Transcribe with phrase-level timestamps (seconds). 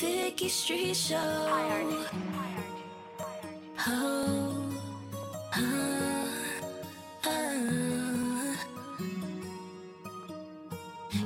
[0.00, 1.16] Vicki Street Show.
[3.86, 4.72] Oh,
[5.54, 6.26] uh,
[7.24, 8.56] uh.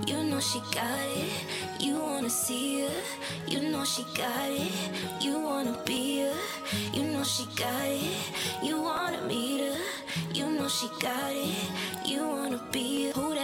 [0.06, 1.32] You know she got it.
[1.80, 2.90] You wanna see her.
[3.46, 4.72] You know she got it.
[5.20, 6.34] You wanna be her.
[6.92, 8.02] You know she got it.
[8.62, 9.78] You wanna meet her.
[10.34, 11.54] You know she got it.
[12.04, 13.37] You wanna be her.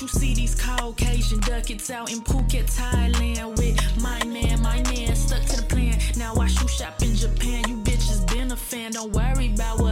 [0.00, 5.42] You see these Caucasian ducats out in Phuket, Thailand with my man, my man stuck
[5.46, 5.98] to the plan.
[6.16, 7.68] Now I shoot shop in Japan.
[7.68, 8.92] You bitches been a fan.
[8.92, 9.89] Don't worry about what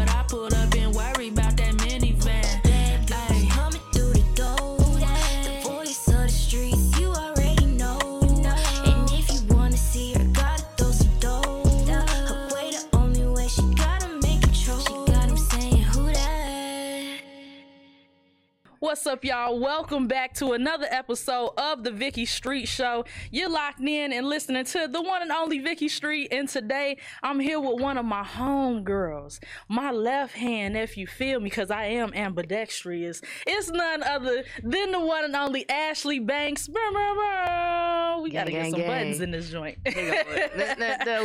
[18.99, 19.61] What's up, y'all?
[19.61, 23.05] Welcome back to another episode of the Vicki Street Show.
[23.31, 26.33] You're locked in and listening to the one and only Vicki Street.
[26.33, 29.39] And today I'm here with one of my homegirls,
[29.69, 33.21] my left hand, if you feel me, because I am ambidextrous.
[33.47, 36.69] It's none other than the one and only Ashlee Bankz.
[36.69, 38.21] Brr, brr, brr.
[38.21, 39.79] We gotta get some gang, buttons in this joint.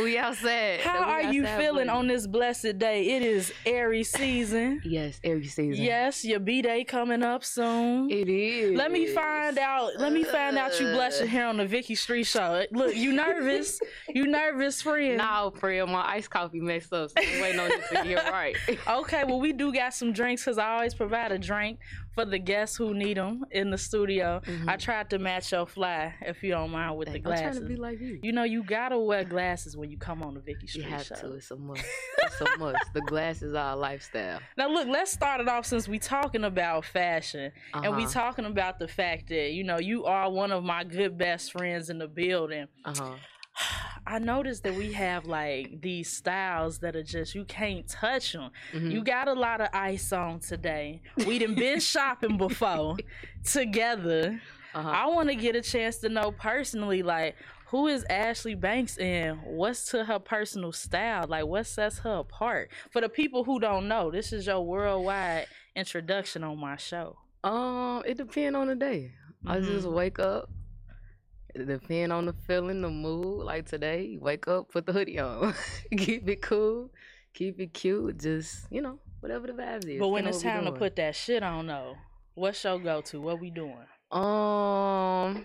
[0.04, 0.80] We outside.
[0.80, 3.16] How we are you feeling on this blessed day?
[3.16, 4.80] It is airy season.
[4.84, 5.82] Yes, airy season.
[5.82, 7.63] Yes, your B day coming up soon.
[8.10, 8.76] It is.
[8.76, 9.92] Let me find out.
[9.98, 12.64] Let me find out you blushing here on the Vicki Street Show.
[12.72, 13.80] Look, you nervous?
[14.08, 15.18] you nervous, friend?
[15.18, 17.10] No, Priya, my iced coffee messed up.
[17.10, 18.56] So I'm waiting on it to get right.
[18.88, 21.78] Okay, well we do got some drinks because I always provide a drink
[22.14, 24.40] for the guests who need them in the studio.
[24.68, 27.28] I tried to match your fly, if you don't mind, with the Mm-hmm.
[27.28, 27.62] I'm trying glasses.
[27.62, 28.20] to be like you.
[28.22, 31.14] you know, you gotta wear glasses when you come on the Vicki You have Show.
[31.16, 31.32] to.
[31.34, 31.84] It's a must.
[32.18, 32.92] It's a must.
[32.92, 34.40] The glasses are a lifestyle.
[34.56, 38.12] Now look, let's start it off since we talking about fashion and we Uh-huh.
[38.12, 41.90] talking about the fact that you know you are one of my good best friends
[41.90, 42.66] in the building.
[42.84, 43.14] Uh huh.
[44.06, 48.50] I noticed that we have like these styles that are just you can't touch them.
[48.72, 48.90] Mm-hmm.
[48.90, 51.00] You got a lot of ice on today.
[51.26, 52.96] We done been shopping before
[53.44, 54.40] together.
[54.74, 54.88] Uh-huh.
[54.88, 57.36] I want to get a chance to know personally, like
[57.68, 61.26] who is Ashlee Bankz and what's to her personal style?
[61.28, 62.70] Like what sets her apart?
[62.90, 67.16] For the people who don't know, this is your worldwide introduction on my show.
[67.42, 69.12] Um, it depends on the day.
[69.46, 69.94] I just Mm-hmm.
[69.94, 70.50] wake up.
[71.54, 73.44] Depend on the feeling, the mood.
[73.44, 75.54] Like today, wake up, put the hoodie on,
[75.96, 76.90] keep it cool,
[77.32, 78.18] keep it cute.
[78.18, 80.00] Just you know, whatever the vibes is.
[80.00, 81.96] But when it's time to put that shit on though,
[82.34, 83.20] what's your go to?
[83.20, 83.86] What we doing?
[84.10, 85.44] Um,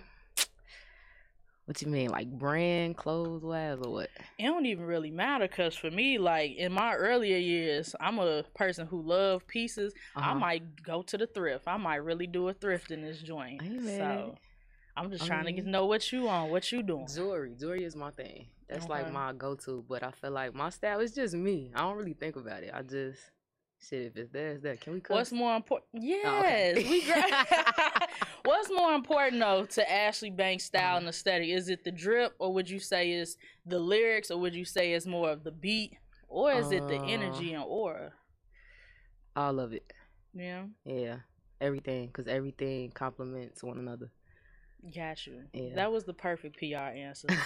[1.65, 4.09] what you mean, like brand clothes wise or what?
[4.39, 8.41] it don't even really matter because for me like in my earlier years i'm a
[8.55, 10.39] person who love pieces i Uh-huh.
[10.39, 13.65] might go to the thrift i might really do a thrift in this joint I
[13.65, 14.35] at so.
[14.99, 17.83] I'm just trying to get mean- know what you on what you doing Jewelry, jewelry
[17.85, 18.47] is my thing.
[18.67, 18.93] That's Okay.
[18.93, 19.83] like my go-to.
[19.87, 21.71] But I feel like my style is just me.
[21.73, 22.71] I don't really think about it.
[22.73, 23.19] I just
[23.81, 24.07] shit.
[24.07, 24.75] If it's there, it's there.
[24.75, 25.15] Can we cut?
[25.15, 26.89] what's more important Oh, yes okay.
[26.89, 27.01] we
[28.45, 32.53] what's more important though to ashlee bankz style and aesthetic is it the drip or
[32.53, 35.93] would you say is the lyrics or would you say it's more of the beat
[36.27, 38.11] or is it the Uh, energy and aura
[39.35, 39.91] All of it.
[40.33, 41.19] yeah Yeah,
[41.61, 42.09] everything.
[42.11, 44.11] Cause everything complements one another.
[44.95, 45.75] Got you Yeah.
[45.75, 47.27] that was the perfect pr answer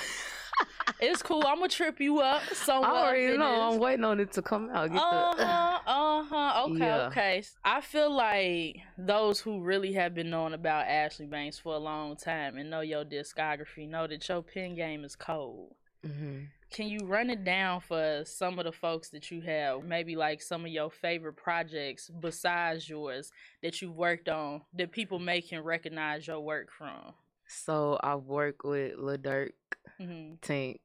[0.99, 1.43] It's cool.
[1.45, 2.43] I'm gonna trip you up.
[2.53, 3.61] So I already know.
[3.61, 4.89] I'm waiting on it to come out.
[4.91, 5.79] Get Uh huh.
[5.85, 6.63] Uh huh.
[6.67, 6.77] Okay.
[6.85, 7.07] Yeah.
[7.07, 7.43] Okay.
[7.63, 12.15] I feel like those who really have been knowing about Ashlee Bankz for a long
[12.15, 15.73] time and know your discography know that your pen game is cold.
[16.05, 19.83] hmm Can you run it down for some of the folks that you have?
[19.83, 23.31] Maybe like some of your favorite projects besides yours
[23.61, 27.13] that you've worked on that people may can recognize your work from.
[27.53, 29.51] So I work with Lil Durk,
[29.99, 30.79] hmm Tank,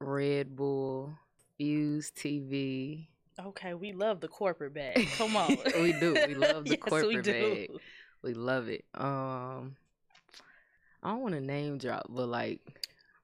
[0.00, 1.12] Red Bull,
[1.56, 3.06] Fuse TV,
[3.38, 5.06] Okay, we love the corporate bag.
[5.16, 5.56] Come on.
[5.80, 6.12] we do.
[6.26, 7.32] We love the Yes, we corporate do.
[7.32, 7.70] bag.
[8.22, 8.84] We love it.
[8.94, 9.76] Um,
[11.02, 12.60] I don't want to name drop, but like,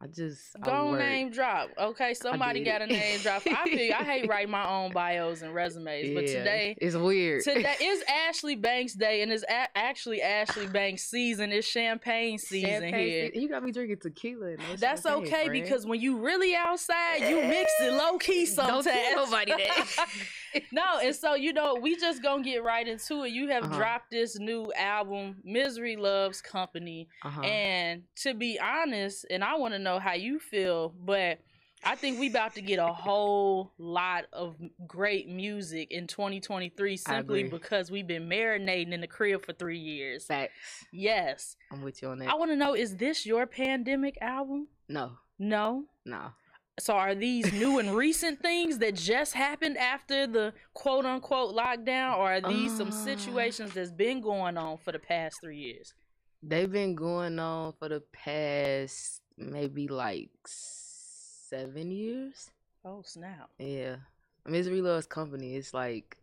[0.06, 0.98] I just I Go work.
[1.00, 1.70] name drop.
[1.78, 3.42] Okay, somebody got a name drop.
[3.46, 7.42] I feel I hate writing my own bios and resumes, but today it's weird.
[7.42, 11.52] today is Ashlee Bankz Day and it's a- actually Ashlee Bankz season.
[11.52, 13.30] It's champagne season Champagne here.
[13.34, 14.46] se- You got me drinking tequila.
[14.50, 15.52] And no That's okay friend.
[15.52, 18.84] because when you really outside, you mix it low key Don't sometimes.
[18.86, 20.06] tell nobody that.
[20.72, 23.30] no, and so you know, we just gonna get right into it.
[23.30, 23.76] You have Uh-huh.
[23.76, 27.08] dropped this new album, Misery Loves Company.
[27.24, 27.42] uh-huh.
[27.42, 31.38] And to be honest, and I want to know how you feel, but
[31.84, 34.56] I think we about to get a whole lot of
[34.86, 40.24] great music in 2023 simply because we've been marinating in the crib for three years.
[40.24, 40.84] Facts.
[40.90, 41.54] Yes.
[41.70, 42.28] I'm with you on that.
[42.30, 44.68] I want to know is this your pandemic album?
[44.88, 45.84] no, No.
[46.04, 46.30] no.
[46.78, 52.18] So are these new and recent things that just happened after the quote unquote lockdown,
[52.18, 52.90] or are these some Uh.
[52.90, 55.94] situations that's been going on for the past three years?
[56.42, 62.50] They've been going on for the past maybe like seven years.
[62.84, 63.50] Oh snap!
[63.58, 63.96] Yeah.
[64.44, 65.56] Misery loves company.
[65.56, 66.18] It's like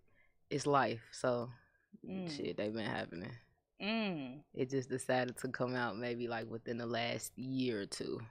[0.49, 1.01] it's life.
[1.11, 1.49] So
[2.07, 2.29] Mm.
[2.35, 3.31] shit, they've been happening.
[3.81, 4.43] Mm.
[4.53, 8.21] It just decided to come out maybe like within the last year or two.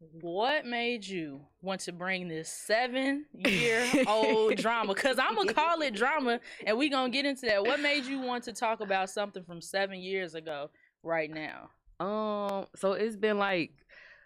[0.00, 4.94] What made you want to bring this seven year old drama?
[4.94, 7.62] Because I'm going to call it drama and we going to get into that.
[7.62, 10.70] What made you want to talk about something from seven years ago
[11.02, 11.68] right now?
[12.00, 13.72] Um, so it's been like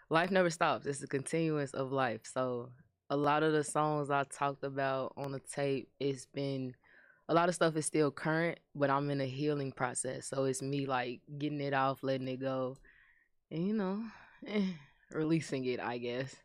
[0.09, 0.85] life never stops.
[0.85, 2.21] It's a continuance of life.
[2.23, 2.69] So
[3.09, 6.73] a lot of the songs I talked about on the tape, it's been
[7.27, 10.27] a lot of stuff is still current, but I'm in a healing process.
[10.27, 12.77] So it's me like getting it off, letting it go,
[13.51, 14.03] and you know,
[14.47, 14.61] eh,
[15.11, 15.79] releasing it.
[15.79, 16.35] I guess.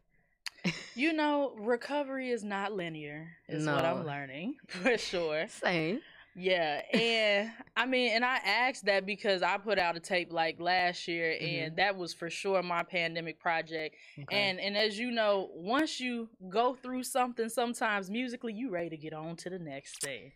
[0.94, 5.46] You know, recovery is not linear, is what I'm learning for sure.
[5.48, 6.00] Same.
[6.36, 10.60] Yeah, and I mean, and I asked that because I put out a tape like
[10.60, 11.76] last year, and mm-hmm.
[11.76, 13.96] that was for sure my pandemic project.
[14.18, 14.36] Okay.
[14.36, 18.96] And and as you know, once you go through something, sometimes musically, you ready to
[18.96, 20.32] get on to the next thing.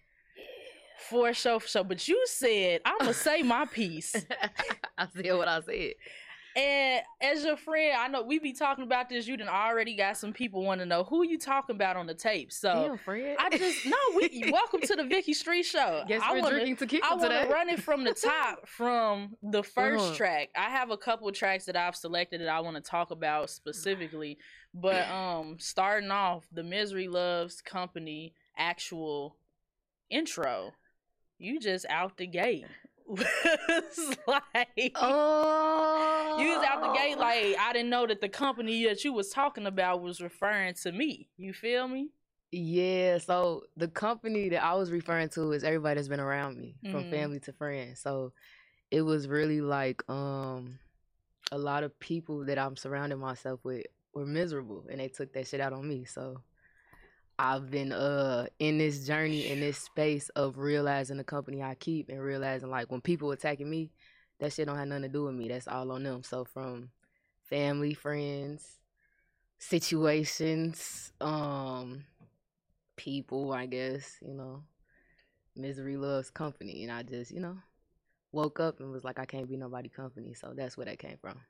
[1.09, 1.85] For sure, for sure.
[1.85, 4.15] But you said I'm gonna say my piece,
[4.99, 5.95] I said what I said.
[6.57, 9.27] And as your friend, I know we be talking about this.
[9.27, 12.15] You done already got some people want to know who you talking about on the
[12.15, 12.53] tape.
[12.53, 13.37] So Damn, friend.
[13.41, 13.97] I just no.
[14.17, 16.05] We welcome to the Vicki Street Show.
[16.09, 19.35] guess I we're wanna- drinking tequila I want to run it from the top from
[19.43, 20.15] the 1st Uh-huh.
[20.15, 20.51] track.
[20.57, 24.39] I have a couple tracks that I've selected that I want to talk about specifically,
[24.73, 29.35] but um, starting off the Misery Loves Company actual
[30.09, 30.71] intro,
[31.39, 32.67] you just out the gate.
[33.09, 38.85] It's like Oh, you was out the gate like I didn't know that the company
[38.87, 41.29] that you was talking about was referring to me.
[41.37, 42.11] You feel me?
[42.51, 46.77] Yeah, so the company that I was referring to is everybody that's been around me,
[46.91, 47.11] from Mhm.
[47.11, 48.01] family to friends.
[48.01, 48.33] So
[48.91, 50.79] it was really like um
[51.53, 55.47] a lot of people that I'm surrounding myself with were miserable and they took that
[55.47, 56.05] shit out on me.
[56.05, 56.41] So
[57.39, 62.09] I've been uh in this journey in this space of realizing the company I keep
[62.09, 63.91] and realizing like when people attacking me,
[64.39, 65.49] that shit don't have nothing to do with me.
[65.49, 66.23] That's all on them.
[66.23, 66.91] So from
[67.49, 68.79] family, friends,
[69.59, 72.05] situations, um,
[72.97, 74.63] people, I guess, you know.
[75.57, 76.83] Misery loves company.
[76.83, 77.57] And I just, you know,
[78.33, 80.35] woke up and was like, I can't be nobody company.
[80.35, 81.41] So that's where that came from.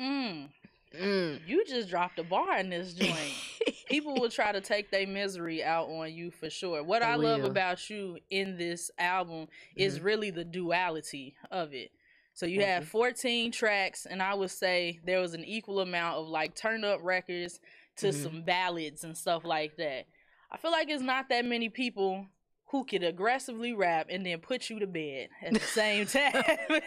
[0.00, 0.48] Mm,
[0.94, 1.40] Mm.
[1.46, 3.32] you just dropped a bar in this joint.
[3.86, 6.82] people will try to take their misery out on you for sure.
[6.82, 10.04] What I love about you in this album is Mhm.
[10.04, 11.90] really the duality of it.
[12.34, 16.18] So you Thank have 14 tracks, and I would say there was an equal amount
[16.18, 17.60] of like turn up records
[17.96, 18.22] to Mhm.
[18.22, 20.06] some ballads and stuff like that.
[20.50, 22.26] I feel like it's not that many people
[22.70, 26.80] who could aggressively rap and then put you to bed at the same time.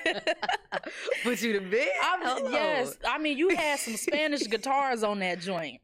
[1.24, 1.90] Put you to bed?
[2.04, 5.82] I'm, yes, I mean you had some Spanish guitars on that joint.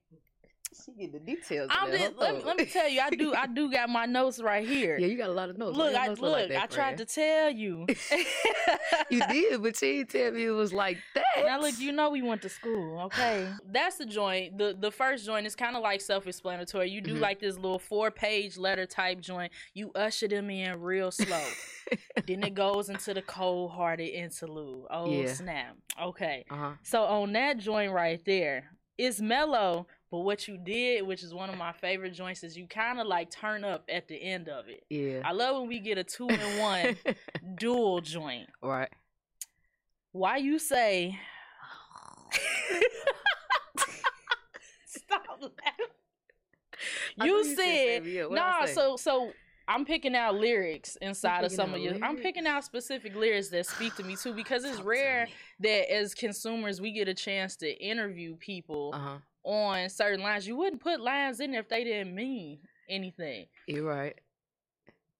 [0.85, 1.69] She get the details.
[1.73, 4.39] I'm just, let, me, let me tell you, I do I do got my notes
[4.39, 4.97] right here.
[4.99, 5.75] Yeah, you got a lot of notes.
[5.75, 7.87] look, I notes look like that, I tried to tell you.
[9.11, 11.23] You did, but you didn't tell me it was like that.
[11.45, 13.47] Now look, you know we went to school, okay?
[13.71, 14.57] That's the joint.
[14.57, 16.89] The the first joint is kind of like self-explanatory.
[16.89, 17.19] You do Mhm.
[17.21, 19.51] like this little four-page letter type joint.
[19.73, 21.39] You usher them in real slow.
[22.27, 24.85] then it goes into the cold-hearted interlude.
[24.89, 25.33] Oh Yeah.
[25.33, 25.77] snap.
[26.01, 26.45] Okay.
[26.49, 26.71] Uh huh.
[26.83, 31.49] So on that joint right there, it's mellow, but what you did, which is one
[31.49, 34.69] of my favorite joints, is you kind of like turn up at the end of
[34.69, 34.85] it.
[34.89, 35.19] Yeah.
[35.25, 36.95] I love when we get a two in one
[37.59, 38.47] dual joint.
[38.61, 38.87] right.
[40.13, 41.19] Why you say
[44.85, 45.51] Stop laughing.
[47.19, 48.65] I you you said said baby, yeah, what'd I nah.
[48.67, 49.33] So so
[49.67, 51.95] I'm picking out lyrics inside of some of your.
[52.01, 55.27] I'm picking out specific lyrics that speak to me too because it's Talk rare
[55.59, 59.17] that as consumers we get a chance to interview people Uh-huh.
[59.45, 60.47] On certain lines.
[60.47, 62.59] You wouldn't put lines in there if they didn't mean
[62.89, 63.45] anything.
[63.67, 64.19] You're right.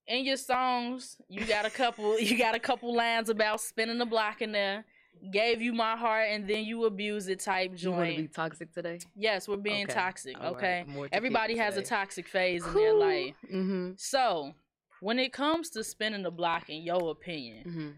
[0.08, 2.20] In your songs, you got a couple.
[2.20, 4.86] you got a couple lines about spinning the block in there.
[5.32, 7.82] Gave you my heart and then you abuse it type joint.
[7.84, 9.00] You want to be toxic today?
[9.16, 9.94] Yes, we're being Okay.
[9.94, 10.36] toxic.
[10.38, 10.84] All right.
[10.84, 13.34] Okay, to everybody has a toxic phase in their life.
[13.52, 13.92] Mm-hmm.
[13.98, 14.54] So,
[15.00, 17.90] when it comes to spinning the block, in your opinion, Mm-hmm.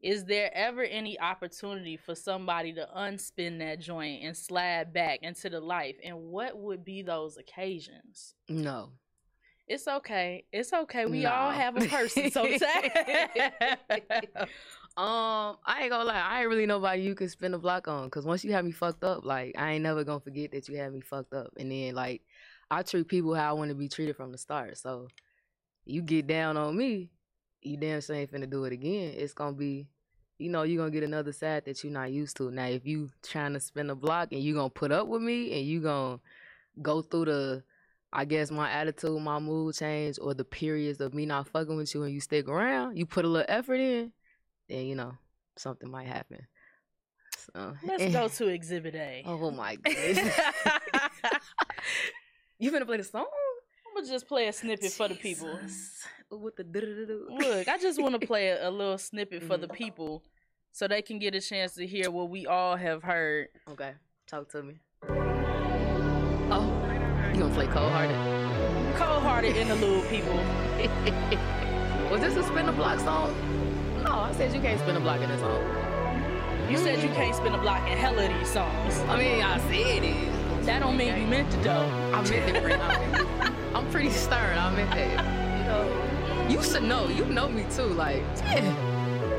[0.00, 5.50] Is there ever any opportunity for somebody to unspin that joint and slide back into
[5.50, 5.96] the life?
[6.04, 8.34] And what would be those occasions?
[8.48, 8.90] No.
[9.66, 10.44] It's okay.
[10.52, 11.04] It's okay.
[11.06, 12.30] We all have a person.
[12.30, 12.46] So,
[14.98, 18.10] Um, I ain't gonna lie, I ain't really nobody you can spin the block on.
[18.10, 20.76] Cause once you have me fucked up, like I ain't never gonna forget that you
[20.76, 21.52] had me fucked up.
[21.56, 22.22] And then like
[22.68, 24.76] I treat people how I want to be treated from the start.
[24.76, 25.06] So
[25.84, 27.10] you get down on me,
[27.62, 29.14] you damn sure ain't finna do it again.
[29.16, 29.88] It's gonna be,
[30.38, 32.50] you know, you're gonna get another side that you're not used to.
[32.50, 35.58] Now if you trying to spin the block and you gonna put up with me
[35.58, 36.20] and you gonna
[36.80, 37.62] go through the
[38.12, 41.94] I guess my attitude, my mood change, or the periods of me not fucking with
[41.94, 44.12] you and you stick around, you put a little effort in,
[44.68, 45.12] then you know
[45.56, 46.46] something might happen.
[47.54, 49.22] So Let's go to Exhibit A.
[49.26, 50.18] Oh my goodness!
[52.58, 53.26] you finna play the song
[53.86, 55.58] I'm gonna just play a snippet for the people.
[56.30, 56.64] With the.
[57.30, 59.72] Look, I just want to play a, a little snippet for the Mhm.
[59.74, 60.22] people
[60.72, 63.48] so they can get a chance to hear what we all have heard.
[63.70, 63.92] Okay,
[64.26, 64.74] talk to me.
[66.50, 66.70] Oh,
[67.32, 68.16] you gonna play cold hearted?
[68.96, 70.34] Cold hearted interlude, people.
[72.10, 73.34] Was this a spin the block song?
[74.04, 75.62] No, I said you can't spin a block in this song.
[76.70, 78.98] You said you can't spin a block in hella of these songs.
[79.08, 80.64] I mean, I said it.
[80.66, 81.86] That don't mean you meant to though.
[82.12, 82.56] I meant it.
[82.56, 83.52] I meant it.
[83.74, 84.58] I'm pretty stern.
[84.58, 85.24] I meant that.
[85.58, 86.04] You know,
[86.48, 87.08] you should know.
[87.08, 87.82] You know me too.
[87.82, 88.60] Like, yeah.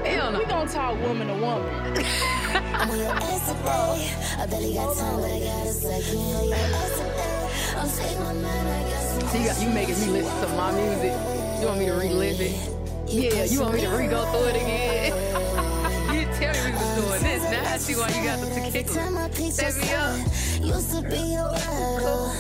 [0.04, 0.40] hell no.
[0.40, 2.06] We gonna talk woman to woman.
[2.54, 4.42] I'm on your ass today.
[4.42, 6.18] I barely got time, but I got a second.
[6.18, 7.40] On your ass today.
[7.78, 10.72] I'm taking my mind, I got some you, got, you making me listen to my
[10.72, 11.14] music.
[11.60, 12.80] You want me to relive it?
[13.08, 15.14] Yeah, you want me to re-go through it again?
[16.14, 17.44] you tell me we was doing this.
[17.52, 19.52] Now I see why you got the tequila.
[19.52, 20.18] Set me up.
[20.62, 22.34] Used to be your idol.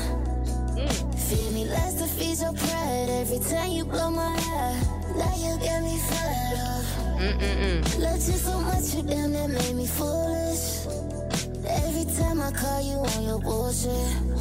[0.75, 1.19] Mm.
[1.29, 3.09] Feed me less to feed your pride.
[3.09, 4.38] Every time you blow my high,
[5.19, 6.83] now you got me fed up.
[7.99, 10.87] Loved you so much, you damn that made me foolish.
[11.67, 14.39] Every time I call you on your bullshit.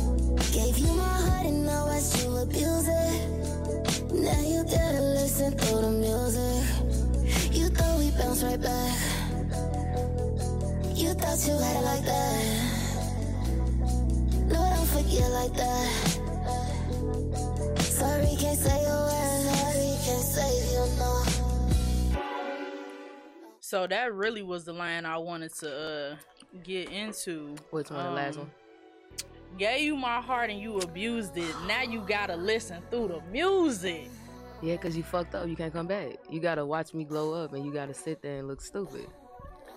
[0.53, 3.21] Gave you my heart and now I you abuse it.
[4.13, 6.65] Now you gotta listen to the music.
[7.53, 8.99] You thought we bounce right back.
[10.95, 12.45] You thought you had it like that.
[14.53, 15.89] No, I don't forget like that.
[17.83, 19.18] Sorry, can't say a word.
[23.61, 25.79] So that really was the line I wanted to
[26.15, 26.17] uh,
[26.63, 27.55] get into.
[27.71, 28.03] Which one?
[28.05, 28.51] The last Um, one?
[29.59, 31.55] Gave you my heart and you abused it.
[31.67, 34.09] Now you gotta listen through the music.
[34.63, 35.49] Yeah, because you fucked up.
[35.49, 36.17] You can't come back.
[36.31, 39.07] You gotta watch me glow up and you gotta sit there and look stupid.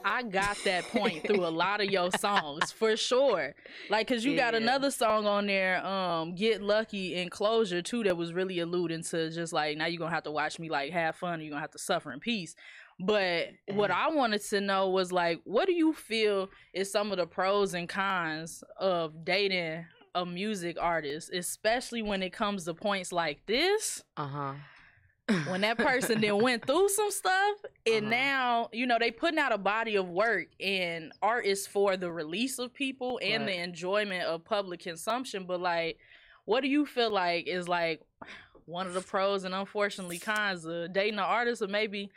[0.04, 3.54] I got that point through a lot of your songs for sure.
[3.90, 8.18] Like, cause you got another song on there, um, "Get Lucky" and "Closure" too, that
[8.18, 11.16] was really alluding to just like now you're gonna have to watch me like have
[11.16, 12.56] fun, or you're gonna have to suffer in peace.
[13.00, 17.18] But what I wanted to know was like, what do you feel is some of
[17.18, 23.12] the pros and cons of dating a music artist, especially when it comes to points
[23.12, 24.04] like this?
[24.18, 24.54] Uh huh.
[25.50, 28.10] When that person then went through some stuff and Uh-huh.
[28.16, 32.12] now you know they putting out a body of work and art is for the
[32.12, 35.98] release of people and the enjoyment of public consumption but like
[36.46, 38.02] what do you feel like is like
[38.66, 42.10] one of the pros and unfortunately cons of dating an artist or maybe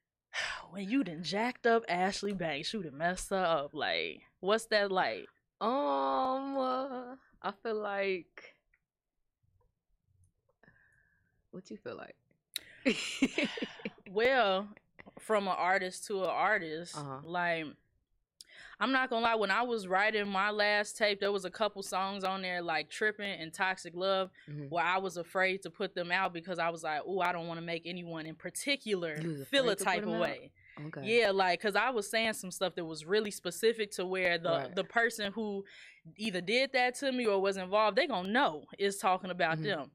[0.70, 4.90] when you done jacked up Ashlee Bankz you done messed her up like what's that
[4.92, 5.26] like
[5.60, 8.52] Um, uh, I feel like.
[11.50, 12.14] What you feel like?
[14.10, 14.68] well
[15.18, 17.18] from an artist to an artist Uh-huh.
[17.24, 17.64] like
[18.78, 21.82] i'm not gonna lie when i was writing my last tape there was a couple
[21.82, 24.68] songs on there like tripping and toxic love Mhm.
[24.70, 27.46] where i was afraid to put them out because i was like oh i don't
[27.48, 29.16] want to make anyone in particular
[29.50, 30.50] feel a afraid to put type of way
[30.88, 31.06] Okay.
[31.06, 34.50] yeah like because i was saying some stuff that was really specific to where the
[34.50, 34.74] Right.
[34.76, 35.64] the person who
[36.16, 39.62] either did that to me or was involved they gonna know is talking about Mhm.
[39.62, 39.90] them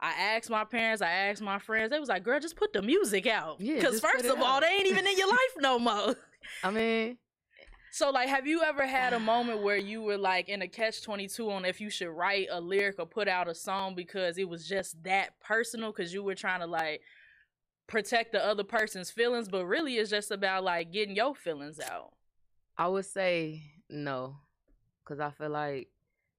[0.00, 1.90] I asked my parents, I asked my friends.
[1.90, 4.86] They was like, "Girl, just put the music out." Because first of all, they ain't
[4.86, 6.16] even in your life no more.
[6.64, 7.18] I mean,
[7.92, 11.02] So, like, have you ever had a moment where you were like in a catch
[11.02, 14.38] twenty two on if you should write a lyric or put out a song because
[14.38, 17.02] it was just that personal because you were trying to like
[17.86, 22.12] protect the other person's feelings, but really it's just about like getting your feelings out.
[22.78, 24.36] I would say no,
[25.04, 25.88] because I feel like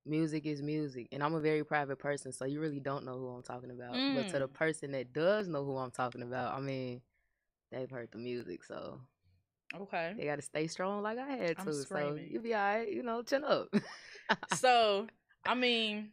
[0.06, 3.28] music is music, and I'm a very private person, so you really don't know who
[3.28, 3.94] I'm talking about.
[4.14, 4.54] But to the Mm.
[4.54, 7.02] person that does know who I'm talking about, I mean,
[7.72, 9.00] they've heard the music, so
[9.80, 10.14] Okay.
[10.18, 11.74] they got to stay strong like I had I'm to.
[11.86, 13.74] So you be alright, you know, chin up.
[14.48, 15.08] so,
[15.46, 16.10] I mean,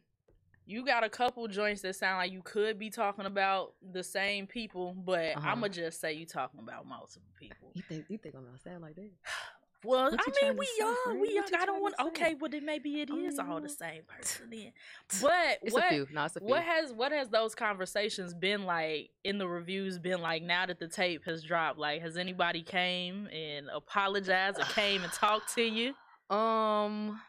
[0.65, 4.47] you got a couple joints that sound like you could be talking about the same
[4.47, 5.51] people, but Uh-huh.
[5.51, 7.71] I'ma just say you talking about multiple people.
[7.73, 9.09] you think you think I'm gonna sound like that?
[9.83, 11.45] Well, I mean, we young, we young.
[11.57, 11.95] I don't want.
[12.07, 14.73] Okay, well then maybe it is all the same person then.
[15.21, 16.11] But It's what.
[16.11, 16.49] No, it's a few.
[16.49, 19.97] what has what has those conversations been like in the reviews?
[19.97, 21.79] Been like now that the tape has dropped?
[21.79, 25.93] Like, has anybody came and apologized or came and talked to you?
[26.29, 27.19] Um,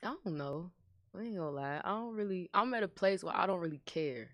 [0.00, 0.70] I don't know.
[1.18, 1.80] I ain't gonna lie.
[1.82, 2.50] I don't really.
[2.54, 4.28] I'm at a place where I don't really care,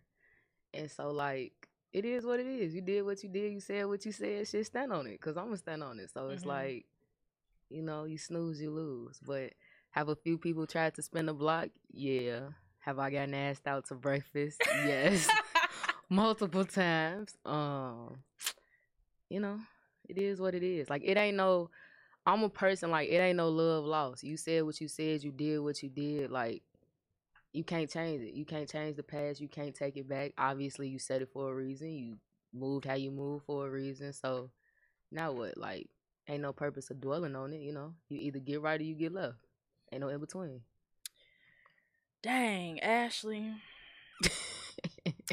[0.74, 1.52] and so like
[1.92, 2.74] it is what it is.
[2.74, 3.50] You did what you did.
[3.52, 4.46] You said what you said.
[4.46, 5.18] Shit, stand on it.
[5.22, 6.10] Cause I'm gonna stand on it.
[6.12, 6.48] So it's Mhm.
[6.48, 6.86] like,
[7.70, 9.18] you know, you snooze, you lose.
[9.24, 9.52] But
[9.90, 11.68] have a few people tried to spin the block?
[11.90, 12.40] Yeah.
[12.80, 14.60] Have I gotten asked out to breakfast?
[14.84, 15.28] Yes.
[16.10, 17.34] multiple times.
[17.46, 18.18] Um,
[19.30, 19.58] you know,
[20.08, 20.90] it is what it is.
[20.90, 21.70] Like it ain't no.
[22.26, 24.24] I'm a person like it ain't no love lost.
[24.24, 25.22] You said what you said.
[25.22, 26.30] You did what you did.
[26.30, 26.62] Like
[27.52, 28.34] you can't change it.
[28.34, 29.40] You can't change the past.
[29.40, 30.32] You can't take it back.
[30.36, 31.90] Obviously, you said it for a reason.
[31.90, 32.18] You
[32.52, 34.12] moved how you moved for a reason.
[34.12, 34.50] So
[35.10, 35.56] now what?
[35.56, 35.88] Like
[36.30, 37.60] ain't no purpose of dwelling on it.
[37.60, 39.38] You know, you either get right or you get left.
[39.92, 40.60] Ain't no in between.
[42.22, 43.54] Dang, Ashlee.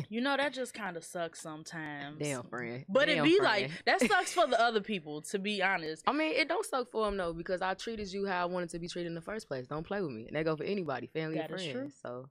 [0.09, 2.19] You know that just kind of sucks sometimes.
[2.19, 2.85] Damn friend.
[2.87, 3.63] But it be friend.
[3.63, 5.21] like that sucks for the other people.
[5.23, 8.25] To be honest, I mean, it don't suck for them though because I treated you
[8.25, 9.67] how I wanted to be treated in the first place.
[9.67, 10.27] Don't play with me.
[10.27, 11.71] And that go for anybody, family That friends.
[11.71, 11.91] true.
[12.01, 12.29] So,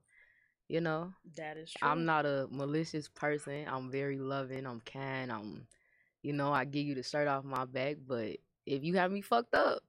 [0.67, 1.87] you know, that is true.
[1.87, 3.65] I'm not a malicious person.
[3.67, 4.65] I'm very loving.
[4.65, 5.31] I'm kind.
[5.31, 5.67] I'm,
[6.23, 7.97] you know, I give you the shirt off my back.
[8.07, 9.79] But if you have me fucked up,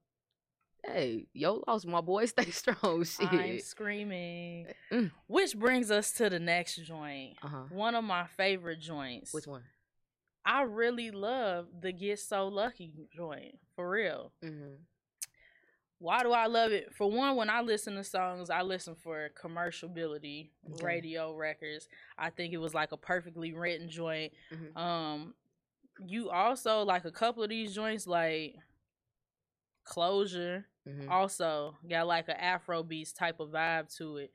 [0.84, 2.24] hey, yo, lost my boy.
[2.26, 3.04] Stay strong.
[3.04, 3.28] Shit.
[3.32, 4.66] I'm screaming.
[4.92, 5.10] Mm.
[5.26, 7.36] Which brings us to the next joint.
[7.42, 7.62] Uh huh.
[7.70, 9.34] One of my favorite joints.
[9.34, 9.62] Which one?
[10.44, 13.58] I really love the Get So Lucky joint.
[13.76, 14.32] For real.
[14.42, 14.74] Mm-hmm.
[16.00, 16.94] Why do I love it?
[16.94, 21.88] For one, when I listen to songs, I listen for commercialability, radio records.
[22.16, 24.32] I think it was like a perfectly written joint.
[24.52, 24.80] Mhm.
[24.80, 25.34] Um,
[26.06, 28.54] you also like a couple of these joints, like
[29.88, 31.10] Closure, Mm-hmm.
[31.12, 34.32] also got like an Afro beats type of vibe to it.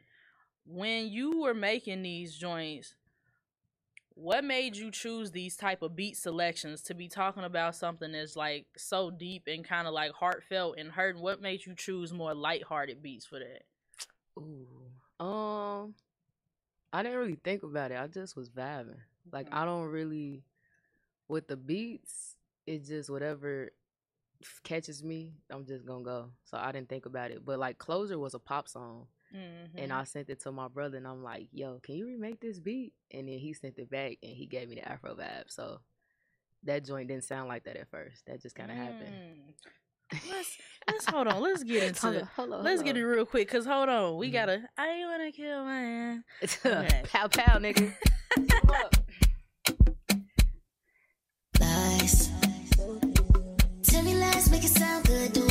[0.67, 2.93] When you were making these joints,
[4.15, 8.35] what made you choose these type of beat selections to be talking about something that's
[8.35, 11.23] like so deep and kind of like heartfelt and hurting?
[11.23, 13.63] What made you choose more lighthearted beats for that?
[14.37, 15.25] Ooh.
[15.25, 15.95] Um,
[16.91, 17.97] I didn't really think about it.
[17.99, 18.99] I just was vibing.
[19.31, 19.53] Like Mm.
[19.57, 20.43] I don't really
[21.27, 22.35] with the beats.
[22.67, 23.71] It's just whatever
[24.63, 25.33] catches me.
[25.49, 26.29] I'm just gonna go.
[26.45, 27.45] So I didn't think about it.
[27.45, 29.79] But like Closure was a pop song, Mm-hmm.
[29.79, 32.59] and I sent it to my brother, and I'm like, "Yo, can you remake this
[32.59, 35.49] beat?" And then he sent it back, and he gave me the Afro vibe.
[35.49, 35.79] So
[36.63, 38.25] that joint didn't sound like that at first.
[38.27, 39.13] That just kind of happened.
[39.15, 40.19] Mm.
[40.29, 41.41] Let's let's hold on.
[41.41, 42.21] Let's get into Hold it.
[42.21, 44.33] on, hold on, Let's hold get it real quick, cause hold on, we Mhm.
[44.33, 44.69] gotta.
[44.77, 46.23] I wanna kill man.
[46.65, 47.01] Okay.
[47.05, 47.93] pow pow, nigga.
[54.63, 55.42] make it sound good.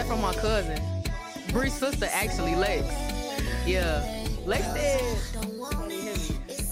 [0.00, 0.80] That from my cousin.
[1.52, 2.84] Bree's sister actually, Lex.
[3.66, 4.24] Yeah.
[4.46, 5.00] Lex said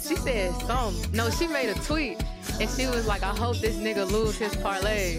[0.03, 1.13] she said something.
[1.13, 2.23] No, she made a tweet
[2.61, 5.19] and she was like, I hope this nigga lose his parlay.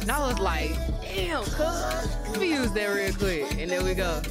[0.00, 1.58] And I was like, damn, cuz.
[2.30, 3.60] Let me use that real quick.
[3.60, 4.22] And there we go.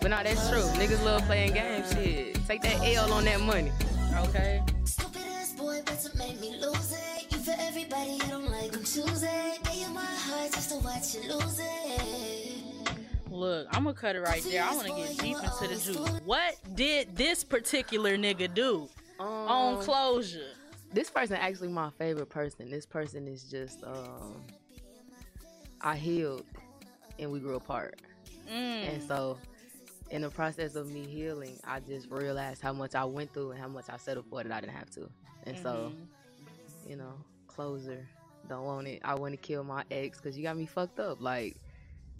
[0.00, 0.62] But no, that's true.
[0.80, 1.92] Niggas love playing games.
[1.92, 2.44] Shit.
[2.46, 3.70] Take that L on that money.
[4.16, 4.62] Okay.
[4.84, 7.17] Stupid ass boy, better make me lose it.
[7.48, 9.28] You for everybody, I don't like them choosing.
[9.64, 13.30] They in my heart just to watch you lose it.
[13.30, 14.62] Look, I'm gonna cut it right there.
[14.64, 16.20] I want to get deep into the juice.
[16.26, 20.50] What did this particular nigga do on Um, closure?
[20.92, 22.68] this person actually my favorite person.
[22.68, 24.42] This person is just um
[25.80, 26.44] I healed
[27.18, 28.02] and we grew apart.
[28.46, 28.88] Mm.
[28.88, 29.38] And so
[30.10, 33.60] in the process of me healing, I just realized how much I went through and
[33.60, 35.08] how much I settled for that I didn't have to.
[35.44, 36.88] And so, Mhm.
[36.90, 37.14] you know,
[37.58, 38.06] closure.
[38.48, 39.00] Don't want it.
[39.04, 41.20] I want to kill my ex because you got me fucked up.
[41.20, 41.56] Like,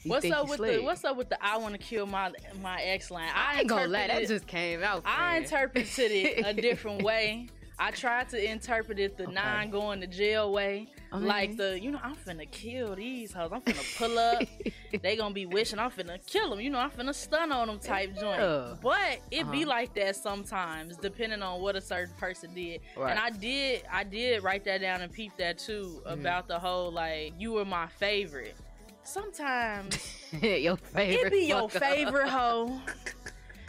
[0.05, 0.79] what's up with slick.
[0.79, 3.31] the What's up with the I want to kill my my ex line?
[3.33, 5.03] I ain't gonna lie, that just came out.
[5.05, 7.49] I interpreted it a different way.
[7.79, 9.33] I tried to interpret it the Okay.
[9.33, 10.89] nine going to jail way.
[11.11, 13.51] I like the, you know, I'm finna kill these hoes.
[13.53, 14.43] I'm finna pull up.
[15.03, 16.61] they gonna be wishing I'm finna kill them.
[16.61, 18.81] You know, I'm finna stun on them type joint.
[18.83, 19.69] But it be Uh-huh.
[19.69, 22.81] like that sometimes, depending on what a certain person did.
[22.97, 23.11] Right.
[23.11, 26.13] And I did, I did write that down and peep that too Mhm.
[26.13, 28.57] about the whole like you were my favorite.
[29.03, 29.97] Sometimes
[30.43, 31.27] your favorite.
[31.27, 32.79] it be your favorite hoe.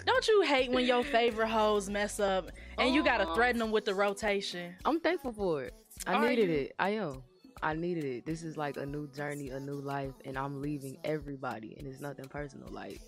[0.05, 3.85] Don't you hate when your favorite hoes mess up and you gotta threaten them with
[3.85, 4.75] the rotation?
[4.83, 5.73] I'm thankful for it.
[6.07, 6.55] I Are needed you?
[6.55, 6.75] it.
[6.79, 7.23] I am.
[7.61, 8.25] I needed it.
[8.25, 11.75] This is like a new journey, a new life, and I'm leaving everybody.
[11.77, 12.69] And it's nothing personal.
[12.69, 13.01] Like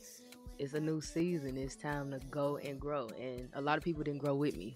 [0.59, 1.57] it's a new season.
[1.57, 3.07] It's time to go and grow.
[3.19, 4.75] And a lot of people didn't grow with me.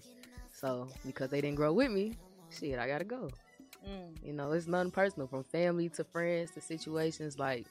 [0.50, 2.14] So because they didn't grow with me,
[2.50, 3.30] shit, I gotta go.
[3.86, 4.16] Mm.
[4.24, 7.38] You know, it's nothing personal from family to friends to situations.
[7.38, 7.66] Like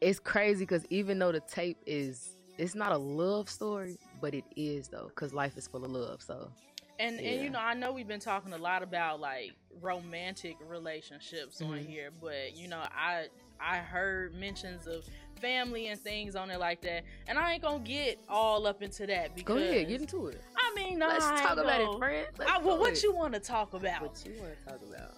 [0.00, 4.44] it's crazy because even though the tape is, it's not a love story, but it
[4.54, 6.20] is though, because life is full of love.
[6.20, 6.50] So
[6.98, 11.60] And and you know, I know we've been talking a lot about like romantic relationships
[11.60, 11.86] on Mhm.
[11.86, 13.28] here, but you know, I
[13.60, 15.04] I heard mentions of
[15.40, 19.06] family and things on it like that, and I ain't gonna get all up into
[19.06, 20.40] that because go ahead, get into it.
[20.56, 22.26] I mean, no, Let's I talk about gonna- it, friend.
[22.38, 24.02] Let's I, well, what you want to talk about?
[24.02, 25.14] What you want to talk about?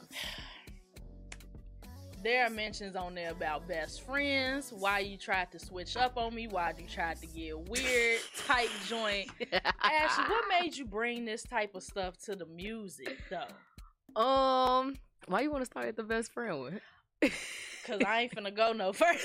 [2.23, 6.35] There are mentions on there about best friends, why you tried to switch up on
[6.35, 9.29] me, why you tried to get weird, type joint.
[9.41, 14.21] Ashlee, what made you bring this type of stuff to the music though?
[14.21, 14.97] um,
[15.29, 16.81] why you want to start at the best friend one?
[17.85, 19.19] Cause I ain't finna go no further.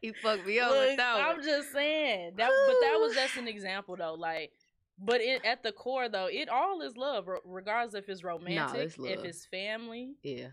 [0.00, 3.94] he fucked me up Look, I'm just saying that, but that was just an example
[3.96, 4.14] though.
[4.14, 4.52] Like,
[4.98, 8.80] but it, at the core though, it all is love, re- regardless if it's romantic,
[8.80, 10.14] it's if it's family.
[10.22, 10.48] yeah.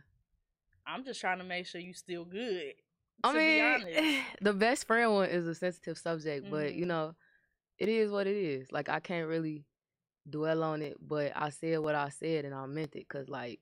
[0.88, 2.74] I'm just trying to make sure you still good.
[3.24, 3.62] I be mean,
[4.42, 6.88] the best friend one is a sensitive subject, but you Mhm.
[6.88, 7.16] know,
[7.80, 8.72] it is what it is.
[8.72, 9.66] Like I can't really
[10.30, 13.08] dwell on it, but I said what I said and I meant it.
[13.08, 13.60] Cause like,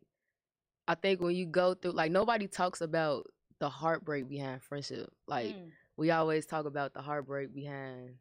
[0.87, 3.27] I think when you go through, like nobody talks about
[3.59, 5.09] the heartbreak behind friendship.
[5.27, 5.71] Like Mm.
[5.97, 8.15] we always talk about the heartbreak behind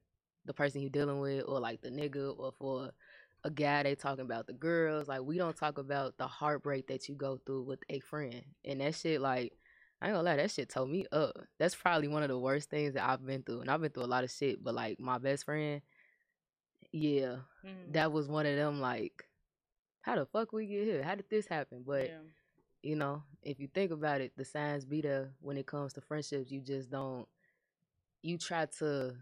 [0.44, 2.90] the person you're dealing with, or like the nigga, or for
[3.44, 5.08] a guy they talking about the girls.
[5.08, 8.80] Like we don't talk about the heartbreak that you go through with a friend, and
[8.80, 9.52] that shit like.
[10.00, 11.38] I ain't gonna lie, that shit tore me up.
[11.60, 13.60] That's probably one of the worst things that I've been through.
[13.60, 15.80] And I've been through a lot of shit, but like my best friend,
[16.90, 17.92] yeah, Mm.
[17.92, 19.28] that was one of them like,
[20.00, 21.04] how the fuck we get here?
[21.04, 21.84] How did this happen?
[21.86, 22.18] But Yeah.
[22.82, 26.00] you know, if you think about it, the signs be there when it comes to
[26.00, 26.50] friendships.
[26.50, 27.28] You just don't.
[28.22, 29.16] You try to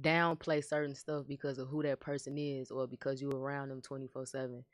[0.00, 4.06] downplay certain stuff because of who that person is, or because you're around them twenty
[4.06, 4.64] four seven,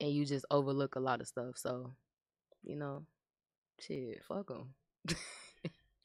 [0.00, 1.56] and you just overlook a lot of stuff.
[1.58, 1.92] So,
[2.64, 3.04] you know,
[3.80, 4.74] shit, fuck them.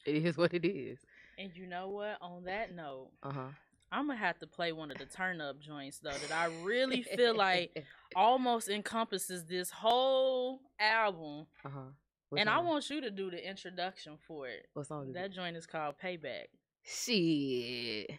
[0.05, 0.99] it is what it is.
[1.37, 2.17] And you know what?
[2.21, 3.47] On that note, Uh huh.
[3.93, 7.03] I'm gonna have to play one of the turn up joints though that I really
[7.03, 7.83] feel like
[8.15, 11.47] almost encompasses this whole album.
[11.65, 12.37] Uh huh.
[12.37, 14.67] and I want you to do the introduction for it.
[14.73, 15.33] what song is That it?
[15.33, 16.47] joint is called Payback.
[16.83, 18.11] Shit.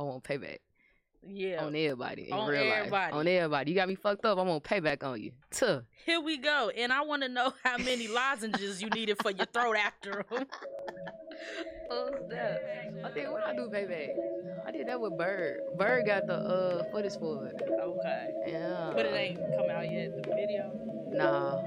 [0.00, 0.58] I want payback.
[1.28, 1.62] Yeah.
[1.66, 2.90] on everybody On everybody.
[2.90, 3.12] life.
[3.12, 3.70] On everybody.
[3.70, 4.38] You got me fucked up.
[4.38, 5.32] I'm gonna pay back on you.
[5.50, 5.82] Tuh.
[6.06, 6.70] Here we go.
[6.74, 10.46] And I want to know how many lozenges you needed for your throat after 'em.
[11.92, 12.60] Oh snap.
[13.04, 14.10] I think what I do payback.
[14.66, 15.60] I did that with Bird.
[15.76, 17.54] Bird got the uh footage for it.
[17.82, 18.28] Okay.
[18.46, 18.92] Yeah.
[18.94, 20.70] But it ain't come out yet, the video.
[21.08, 21.62] Nah.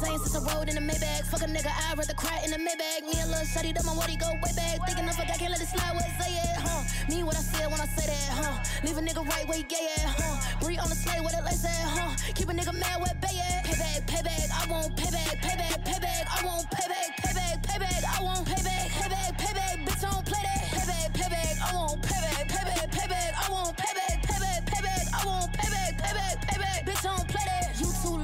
[0.00, 1.26] Same since I rode in the Maybach.
[1.26, 3.02] Fuck a nigga, I'd rather cry in the Maybach.
[3.02, 4.78] Me and Lil Shotty, done my what he go way back.
[4.86, 6.82] Thinking I forgot, can't let it slide, what say it, huh?
[7.08, 8.62] Me what I said when I say that, huh?
[8.84, 10.36] Leave a nigga right where he gay at, huh?
[10.60, 12.14] Bree on the sleigh with it lace at, huh?
[12.34, 13.64] Keep a nigga mad with bay at.
[13.66, 18.86] Payback, payback, I want payback, payback, payback, I want payback, payback, payback, I want payback,
[18.98, 19.37] payback,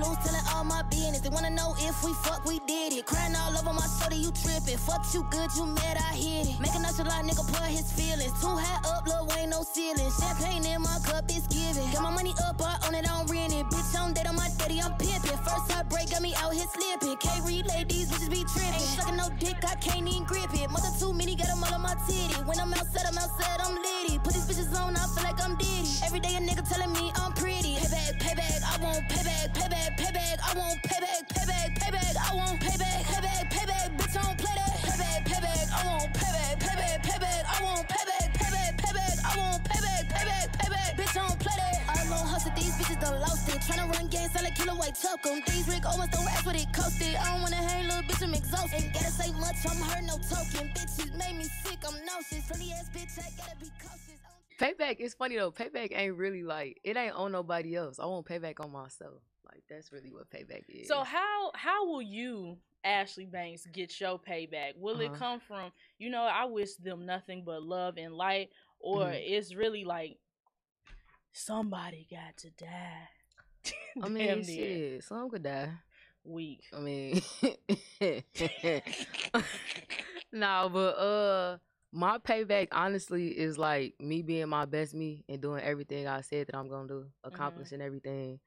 [0.05, 1.21] Loose, telling all my business.
[1.21, 3.07] They wanna know if we fuck, we did it.
[3.07, 4.77] Crying all over my shoulder, you tripping.
[4.77, 6.61] Fuck you good, you mad, I hit it.
[6.61, 8.33] Making us nonchalant nigga put his feelings.
[8.41, 10.11] Too high up, love ain't no ceiling.
[10.21, 11.91] Champagne in my cup, it's giving.
[11.93, 13.67] Got my money up, I own it, I don't rent it.
[13.67, 15.39] Bitch, on date on my daddy, I'm pimping.
[15.47, 17.17] First heartbreak got me out here slipping.
[17.17, 18.75] Can't relay, these bitches be tripping.
[18.75, 20.71] Ain't sucking no dick, I can't even grip it.
[20.71, 22.35] Mother too many, got them all on my titty.
[22.45, 24.19] When I'm outside, I'm outside, I'm litty.
[24.19, 25.89] Put these bitches on, I feel like I'm Diddy.
[26.05, 27.24] Every day a nigga telling me I'm
[30.55, 32.15] I want payback, payback, payback.
[32.15, 33.91] I want payback, payback, payback.
[33.99, 34.79] Bitch, I don't play that.
[34.87, 35.67] Payback, payback.
[35.75, 37.43] I want payback, payback, payback.
[37.51, 39.17] I want payback, payback, payback.
[39.25, 40.95] I want payback, payback, payback.
[40.95, 41.79] Bitch, I don't play that.
[41.91, 43.59] I don't hustle, these bitches done lost it.
[43.67, 45.43] Tryna run game, sound like killer white chuck 'em.
[45.45, 47.17] These Rick Owens don't rap what it coasted.
[47.17, 48.79] I don't wanna hang, little bitch, I'm exhausted.
[48.79, 50.71] Ain't gotta say much, I'm hurt, no token.
[50.71, 52.47] Bitches made me sick, I'm nauseous.
[52.47, 54.14] Funny ass bitch, I gotta be cautious.
[54.61, 55.51] Payback is funny though.
[55.51, 57.99] Payback ain't really like it ain't on nobody else.
[57.99, 59.21] I want payback on myself.
[59.47, 60.89] Like that's really what payback is.
[60.89, 64.77] So how how will you, Ashlee Bankz, get your payback?
[64.77, 65.19] Will it Uh-huh.
[65.19, 69.23] come from you know I wish them nothing but love and light, or Mhm.
[69.27, 70.19] it's really like
[71.33, 73.09] somebody got to die?
[74.03, 75.71] I mean, shit, some could die.
[76.25, 76.65] Weak.
[76.73, 77.23] I mean,
[80.33, 81.59] no, but uh,
[81.95, 86.49] my payback honestly is like me being my best me and doing everything I said
[86.49, 88.41] that I'm gonna do, accomplishing everything.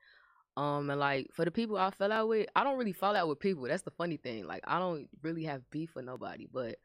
[0.57, 3.27] Um, and like for the people I fell out with, I don't really fall out
[3.27, 3.63] with people.
[3.65, 4.47] That's the funny thing.
[4.47, 6.77] Like I don't really have beef with nobody, but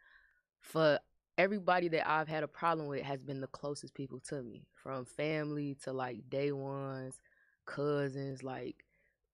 [0.60, 0.98] for
[1.38, 5.04] everybody that I've had a problem with has been the closest people to me, from
[5.06, 7.20] family to like day ones,
[7.66, 8.84] cousins, like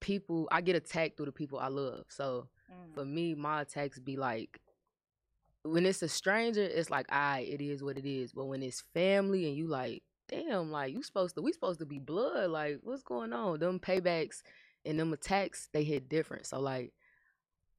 [0.00, 0.48] people.
[0.52, 2.04] I get attacked through the people I love.
[2.08, 2.94] So Mm.
[2.94, 4.60] for me, my attacks be like
[5.62, 8.32] when it's a stranger, it's like, I it is what it is.
[8.32, 11.86] But when it's family and you like, damn, like you supposed to we supposed to
[11.86, 12.50] be blood.
[12.50, 13.60] Like, what's going on?
[13.60, 14.42] Them paybacks
[14.84, 16.46] and them attacks, they hit different.
[16.46, 16.92] So like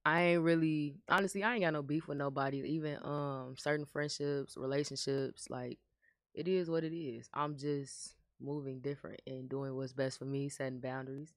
[0.06, 2.60] I ain't really honestly, I ain't got no beef with nobody.
[2.62, 5.80] Even um certain friendships, relationships, like
[6.34, 7.30] it is what it is.
[7.34, 11.34] I'm just moving different and doing what's best for me, setting boundaries.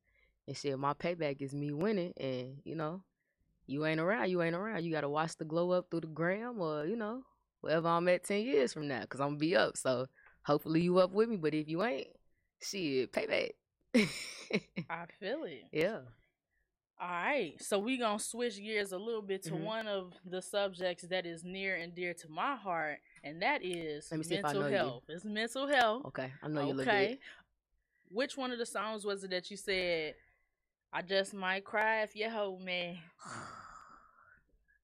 [0.47, 3.03] And shit, my payback is me winning and you know,
[3.67, 4.85] you ain't around, you ain't around.
[4.85, 7.23] You gotta watch the glow up through the gram or, you know,
[7.61, 9.77] wherever I'm at ten years from now, cause I'm gonna be up.
[9.77, 10.07] So
[10.45, 11.37] hopefully you up with me.
[11.37, 12.09] But if you ain't,
[12.61, 13.51] shit, payback.
[13.95, 15.65] I feel it.
[15.73, 16.01] yeah.
[17.01, 19.65] All right, so we gonna switch gears a little bit to Mhm.
[19.65, 24.07] one of the subjects that is near and dear to my heart, and that is
[24.13, 24.77] Let me see if I mental know you.
[24.77, 25.03] health.
[25.09, 26.05] It's mental health.
[26.07, 26.33] Okay.
[26.41, 27.19] I know you look okay.
[28.09, 30.15] Which one of the songs was it that you said?
[30.93, 33.01] I just might cry if you hold me.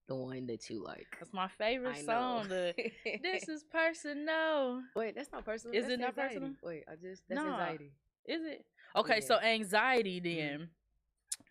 [0.08, 1.06] The one that you like.
[1.20, 2.48] That's my favorite song.
[2.48, 2.72] The
[3.22, 4.80] this is personal.
[4.96, 5.76] Wait, that's not personal.
[5.76, 6.34] Is that's it not anxiety.
[6.34, 6.50] personal?
[6.62, 7.50] Wait, I just that's Nah.
[7.50, 7.92] anxiety.
[8.24, 8.64] Is it?
[8.96, 9.26] Okay, Yeah.
[9.26, 10.64] so anxiety Mm-hmm.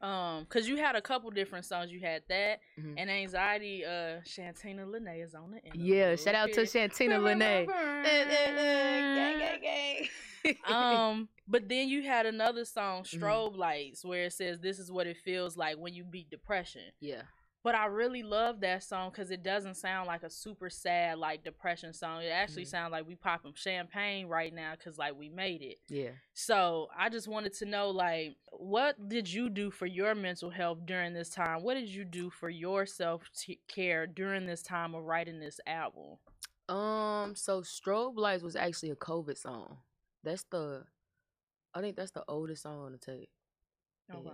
[0.02, 0.10] then.
[0.10, 1.92] Um, cause you had a couple different songs.
[1.92, 2.96] You had that Mhm.
[2.98, 3.86] and anxiety.
[3.86, 5.64] Uh, Shantina Lene is on it.
[5.76, 7.70] Yeah, shout out to Shantina Lene.
[10.66, 13.20] um, but then you had another song, Mhm.
[13.20, 16.92] "Strobe Lights," where it says, "This is what it feels like when you beat depression."
[17.00, 17.24] yeah.
[17.64, 21.44] But I really love that song because it doesn't sound like a super sad like
[21.44, 22.22] depression song.
[22.22, 22.68] It actually Mhm.
[22.70, 25.80] sounds like we popping champagne right now because like we made it.
[25.90, 26.12] Yeah.
[26.34, 30.86] So I just wanted to know, like, what did you do for your mental health
[30.86, 31.62] during this time?
[31.62, 33.30] What did you do for your self
[33.68, 36.20] care during this time of writing this album?
[36.70, 39.80] Um, so Strobe Lights was actually a COVID song.
[40.28, 40.84] That's the
[41.74, 43.30] I think that's the oldest song on the tape.
[44.14, 44.24] Okay.
[44.26, 44.32] Yeah.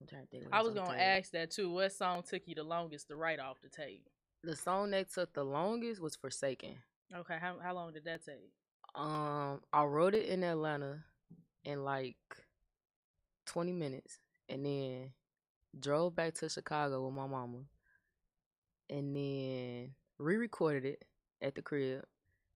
[0.00, 0.44] I'm trying to think.
[0.52, 1.70] I was gonna ask that too.
[1.70, 4.08] What song took you the longest to write off the tape?
[4.42, 6.76] The song that took the longest was Forsaken.
[7.14, 8.52] Okay, how how long did that take?
[8.94, 11.04] Um, I wrote it in Atlanta
[11.64, 12.16] in like
[13.46, 15.10] 20 minutes and then
[15.78, 17.58] drove back to Chicago with my mama
[18.88, 21.04] and then re-recorded it
[21.42, 22.02] at the crib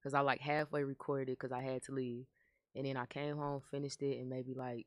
[0.01, 2.27] because I like halfway recorded because I had to leave.
[2.75, 4.87] And then I came home, finished it in maybe like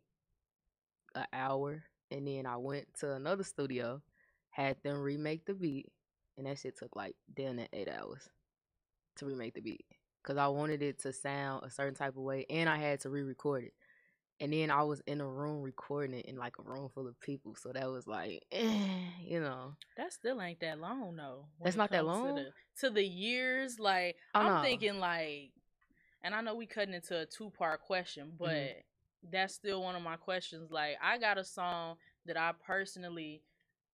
[1.15, 1.83] an hour.
[2.11, 4.01] And then I went to another studio,
[4.49, 5.91] had them remake the beat.
[6.37, 8.27] And that shit took like damn near eight hours
[9.17, 9.85] to remake the beat
[10.23, 13.09] because I wanted it to sound a certain type of way, and I had to
[13.09, 13.73] re-record it.
[14.39, 17.19] And then I was in a room recording it in like a room full of
[17.21, 18.77] people, so that was like, eh,
[19.21, 21.45] you know, That still ain't that long though.
[21.63, 22.27] That's not that long?
[22.27, 25.51] To the, to the years, like I'm thinking like,
[26.23, 29.31] and I know we cutting into a two part question, but Mm-hmm.
[29.31, 30.71] that's still one of my questions.
[30.71, 33.41] Like I got a song that I personally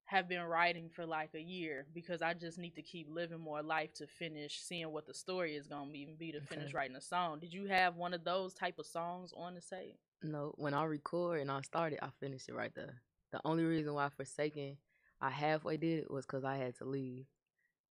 [0.06, 3.62] have been writing for like a year because I just need to keep living more
[3.62, 7.02] life to finish seeing what the story is gonna even be to finish writing a
[7.02, 7.39] song.
[7.39, 9.97] Did you have one of those type of songs on the tape?
[10.22, 10.54] No.
[10.58, 13.02] When I record and I started, I finished it right there.
[13.32, 14.78] The only reason why Forsaken
[15.22, 17.26] I halfway did it was because I had to leave,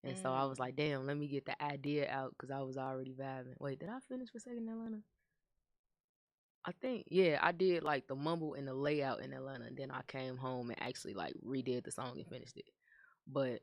[0.04, 0.60] And so I was Mm.
[0.60, 3.56] like, damn, let me get the idea out because I was already vibing.
[3.60, 5.04] Wait, did I finish Forsaken in Atlanta?
[6.66, 9.92] I think yeah, I did like the mumble and the layout in Atlanta, and then
[9.92, 12.66] I came home and actually like redid the song and finished it.
[13.28, 13.62] But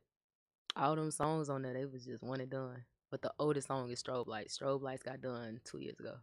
[0.76, 2.84] all them songs on there, they was just one and done.
[3.10, 4.58] But the oldest song is Strobe Lights.
[4.58, 6.16] Strobe Lights got done two years ago.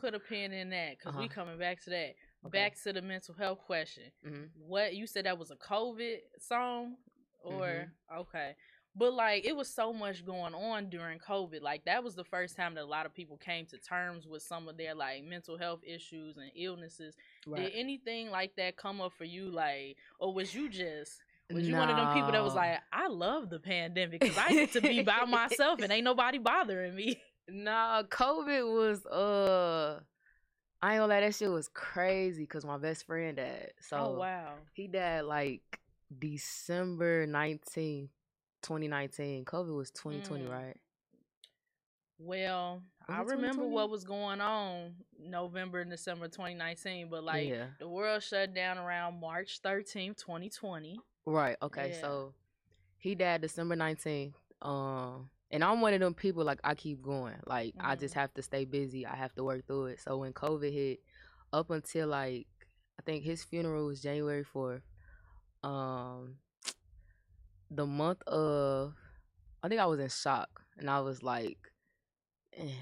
[0.00, 1.34] Put a pin in that because we Uh-huh.
[1.34, 2.14] coming back to that.
[2.46, 2.50] Okay.
[2.50, 4.04] Back to the mental health question.
[4.24, 6.96] hmm What you said that was a COVID song,
[7.42, 7.66] or
[8.10, 8.18] Mm-hmm.
[8.20, 8.54] okay,
[8.94, 11.62] but like it was so much going on during COVID.
[11.62, 14.42] Like that was the first time that a lot of people came to terms with
[14.42, 17.16] some of their like mental health issues and illnesses.
[17.54, 19.50] Did anything like that come up for you?
[19.50, 23.08] Like, or was you just was you one of them people that was like, I
[23.08, 27.20] love the pandemic because I get to be by myself and ain't nobody bothering me.
[27.48, 30.00] Nah, COVID was uh
[30.80, 33.72] I ain't gonna lie, that shit was crazy because my best friend died.
[33.80, 34.52] So oh wow.
[34.74, 35.80] he died like
[36.18, 38.08] December 19th,
[38.62, 39.44] 2019.
[39.44, 40.50] COVID was 2020, Mm.
[40.50, 40.76] right?
[42.20, 43.70] Well, Was I remember 2020?
[43.74, 47.66] what was going on November and December 2019, but like yeah.
[47.78, 50.98] the world shut down around March 13th, 2020.
[51.26, 51.56] Right.
[51.62, 51.90] Okay.
[51.92, 52.00] Yeah.
[52.00, 52.34] So
[52.98, 54.32] he died December 19th.
[54.62, 57.36] Um and I'm one of them people like I keep going.
[57.46, 58.20] Like I just Mhm.
[58.20, 59.06] have to stay busy.
[59.06, 60.00] I have to work through it.
[60.00, 61.00] So when COVID hit,
[61.52, 62.46] up until like
[62.98, 64.82] I think his funeral was January 4th.
[65.62, 66.38] Um
[67.70, 68.94] the month of
[69.62, 71.58] I think I was in shock and I was like
[72.54, 72.72] eh.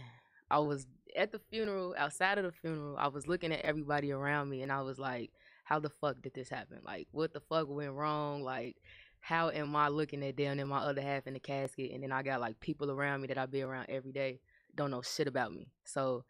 [0.50, 4.50] I was at the funeral, outside of the funeral, I was looking at everybody around
[4.50, 5.32] me and I was like,
[5.64, 6.80] how the fuck did this happen?
[6.84, 8.42] Like, what the fuck went wrong?
[8.42, 8.76] Like,
[9.26, 11.90] how am I looking at them and my other half in the casket?
[11.90, 14.38] And then I got like people around me that I be around every day,
[14.76, 15.72] don't know shit about me.
[15.84, 16.24] So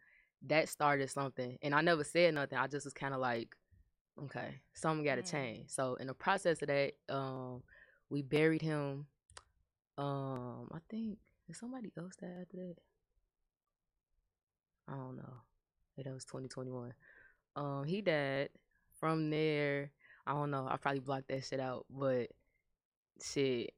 [0.47, 1.59] that started something.
[1.61, 2.57] And I never said nothing.
[2.57, 3.55] I just was kind of like,
[4.23, 5.29] okay, something got to Mm.
[5.29, 5.69] change.
[5.69, 7.61] So in the process of that, um,
[8.09, 9.05] we buried him.
[9.99, 12.77] Um, I think did somebody else die after that?
[14.87, 15.33] I don't know.
[15.97, 16.95] Yeah, that was 2021.
[17.55, 18.49] Um, he died.
[18.99, 19.91] From there,
[20.25, 20.67] I don't know.
[20.67, 22.31] I probably blocked that shit out, but
[23.21, 23.71] shit,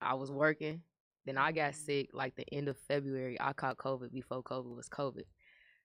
[0.00, 0.82] I was working.
[1.24, 1.76] Then I got Mm.
[1.76, 3.40] sick like the end of February.
[3.40, 5.24] I caught COVID before COVID was COVID.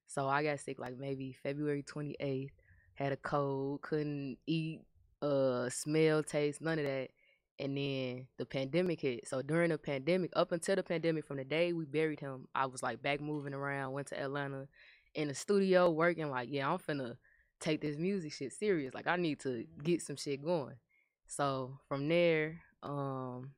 [0.07, 2.51] So I got sick like maybe February 28th.
[2.95, 4.81] Had a cold, couldn't eat,
[5.21, 7.11] uh, smell, taste, none of that.
[7.59, 9.27] And then the pandemic hit.
[9.27, 12.65] So during the pandemic, up until the pandemic, from the day we buried him, I
[12.65, 14.67] was like back moving around, went to Atlanta
[15.13, 17.17] in the studio working, like, yeah, I'm finna
[17.59, 18.93] take this music shit serious.
[18.93, 20.75] Like I need to get some shit going.
[21.27, 23.51] So from there, um,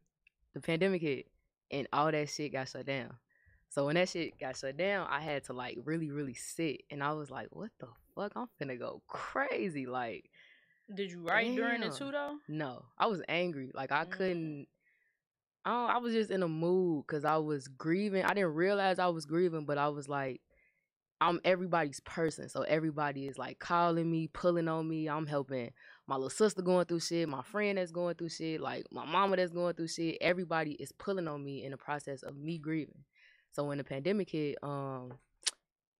[0.53, 1.27] the pandemic hit
[1.71, 3.13] and all that shit got shut down.
[3.69, 7.03] So when that shit got shut down, I had to like really, really sit and
[7.03, 8.31] I was like, what the fuck?
[8.35, 9.85] I'm finna go crazy.
[9.85, 10.29] Like,
[10.93, 11.97] Did you write during the Damn.
[11.97, 12.37] too though?
[12.47, 12.85] no.
[12.97, 13.71] I was angry.
[13.73, 14.11] Like I Mm.
[14.11, 14.67] couldn't
[15.65, 18.23] I don't, I was just in a mood because I was grieving.
[18.23, 20.41] I didn't realize I was grieving, but I was like,
[21.21, 22.47] I'm everybody's person.
[22.49, 25.09] So everybody is like calling me, pulling on me.
[25.09, 25.71] I'm helping
[26.09, 29.35] my little sister going through shit, my friend that's going through shit, like my mama
[29.35, 30.17] that's going through shit.
[30.19, 33.03] Everybody is pulling on me in the process of me grieving.
[33.51, 35.13] So when the pandemic hit, um,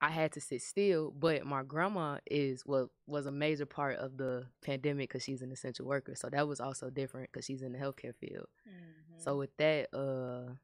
[0.01, 1.11] I had to sit still.
[1.11, 5.51] But my grandma is what was a major part of the pandemic because she's an
[5.51, 6.15] essential worker.
[6.15, 8.47] So that was also different because she's in the healthcare field.
[8.67, 9.21] Mhm.
[9.21, 10.55] So with that, uh,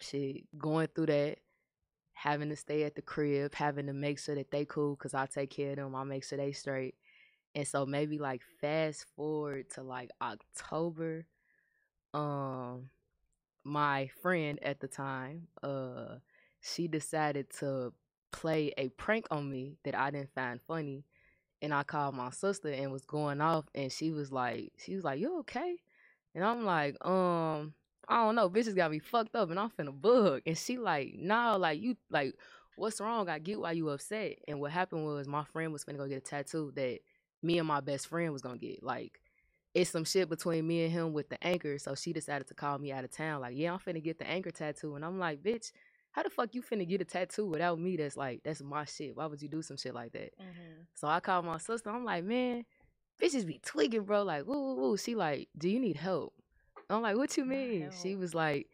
[0.00, 1.38] shit, going through that,
[2.14, 5.26] having to stay at the crib, having to make sure that they cool, cause I
[5.26, 6.96] take care of them, I make sure they straight.
[7.54, 11.26] And so maybe like fast forward to like October,
[12.12, 12.90] um,
[13.64, 16.16] my friend at the time, uh,
[16.60, 17.92] she decided to
[18.32, 21.04] play a prank on me that I didn't find funny.
[21.62, 25.04] And I called my sister and was going off and she was like, she was
[25.04, 25.76] like, You okay?
[26.34, 27.74] And I'm like, um,
[28.08, 30.42] I don't know, bitches got me fucked up and I'm finna bug.
[30.46, 32.34] And she like, no, like you like,
[32.76, 33.28] what's wrong?
[33.28, 34.38] I get why you upset.
[34.48, 37.00] And what happened was my friend was finna go get a tattoo that
[37.44, 38.82] me and my best friend was gonna get.
[38.82, 39.20] Like,
[39.74, 41.78] it's some shit between me and him with the anchor.
[41.78, 43.40] So she decided to call me out of town.
[43.40, 44.94] Like, yeah, I'm finna get the anchor tattoo.
[44.94, 45.72] And I'm like, bitch,
[46.12, 47.96] how the fuck you finna get a tattoo without me?
[47.96, 49.16] That's like, that's my shit.
[49.16, 50.38] Why would you do some shit like that?
[50.38, 50.86] Mhm.
[50.94, 51.90] So I called my sister.
[51.90, 52.64] I'm like, man,
[53.20, 54.22] bitches be tweaking, bro.
[54.22, 54.96] Like, woo, woo, woo.
[54.96, 56.32] She like, do you need help?
[56.88, 57.90] I'm like, what you mean?
[57.90, 58.68] She was like,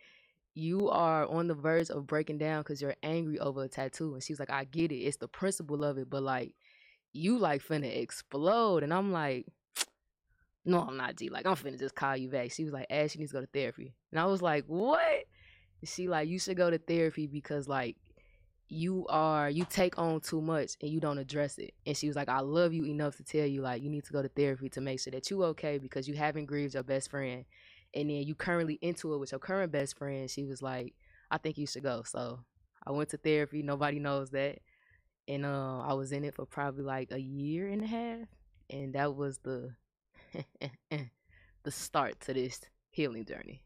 [0.55, 4.15] you are on the verge of breaking down because you're angry over a tattoo.
[4.15, 4.97] And she was like, I get it.
[4.97, 6.55] It's the principle of it, but like,
[7.13, 8.83] you like finna explode.
[8.83, 9.47] And I'm like,
[10.65, 11.29] no, I'm not G.
[11.29, 12.53] Like, I'm finna just call you back.
[12.53, 13.95] She was like, Ash, you need to go to therapy.
[14.11, 15.25] And I was like, what?
[15.85, 17.97] She like, you should go to therapy because like
[18.69, 21.75] you are you take on too much and you don't address it.
[21.87, 24.13] And she was like, I love you enough to tell you like you need to
[24.13, 27.11] go to therapy to make sure that you okay because you haven't grieved your best
[27.11, 27.45] friend
[27.95, 30.95] and then you currently into it with your current best friend, she was like,
[31.31, 32.03] I think you should go.
[32.05, 32.41] So
[32.87, 33.63] I went to therapy.
[33.63, 34.59] Nobody knows that.
[35.29, 38.29] And uh, I was in it for probably like a year and a half.
[38.69, 39.75] And that was the
[41.63, 42.61] the start to this
[42.91, 43.63] healing journey.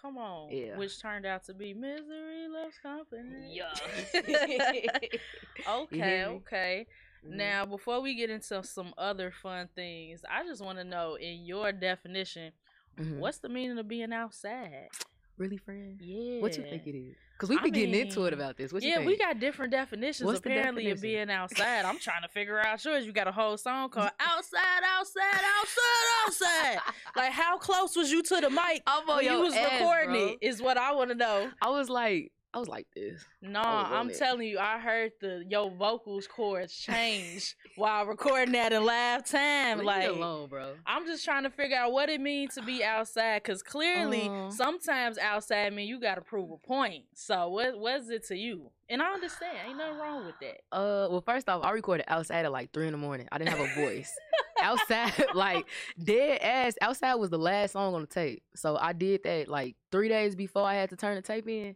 [0.00, 0.50] Come on.
[0.52, 0.76] Yeah.
[0.76, 3.54] Which turned out to be misery loves company.
[3.54, 3.72] Yeah.
[5.68, 6.34] okay, hear me?
[6.36, 6.86] okay.
[7.26, 7.36] Mhm.
[7.36, 11.44] Now, before we get into some other fun things, I just want to know, in
[11.46, 12.52] your definition,
[12.98, 13.18] Mhm.
[13.18, 14.88] what's the meaning of being outside?
[15.36, 16.00] Really, friend?
[16.00, 16.40] Yeah.
[16.40, 17.16] What you think it is?
[17.32, 18.72] Because we I be getting into it about this.
[18.72, 19.08] What you yeah, think?
[19.08, 21.84] we got different definitions What's apparently of being outside.
[21.84, 23.04] I'm trying to figure out yours.
[23.04, 26.78] You got a whole song called Outside, Outside, Outside, Outside.
[27.16, 30.10] like, how close was you to the mic I'm on when you was ass, recording
[30.10, 30.28] bro.
[30.28, 30.38] it?
[30.42, 31.50] Is what I want to know.
[31.60, 33.24] I was like, I was like this.
[33.42, 34.16] No, was I'm it.
[34.18, 39.78] telling you, I heard the your vocals chords change while recording that in live time.
[39.78, 40.74] Leave like, alone, bro.
[40.86, 44.50] I'm just trying to figure out what it means to be outside, because clearly, Uh.
[44.50, 47.04] sometimes outside mean you got to prove a point.
[47.14, 48.70] So, what is it to you?
[48.88, 50.60] And I understand, ain't nothing wrong with that.
[50.70, 53.26] Uh, well, first off, I recorded outside at like three in the morning.
[53.32, 54.14] I didn't have a voice.
[54.60, 55.66] outside, like
[56.02, 56.74] dead ass.
[56.80, 60.36] Outside was the last song on the tape, so I did that like three days
[60.36, 61.74] before I had to turn the tape in,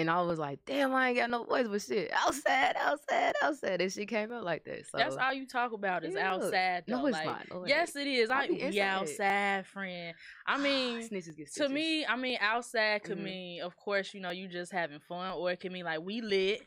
[0.00, 3.80] and I was like, damn, I ain't got no voice, but shit, outside, outside, outside,
[3.80, 4.86] and she came out like that.
[4.86, 6.34] So That's all you talk about is Yeah.
[6.34, 6.84] outside.
[6.88, 7.48] No, it's like, not.
[7.50, 8.30] No, it Yes, it is.
[8.30, 10.14] I I be outside, friend.
[10.46, 13.24] I mean, snitches get to me, I mean, outside could Mhm.
[13.24, 16.20] mean, of course, you know, you just having fun, or it could mean like we
[16.20, 16.66] lit.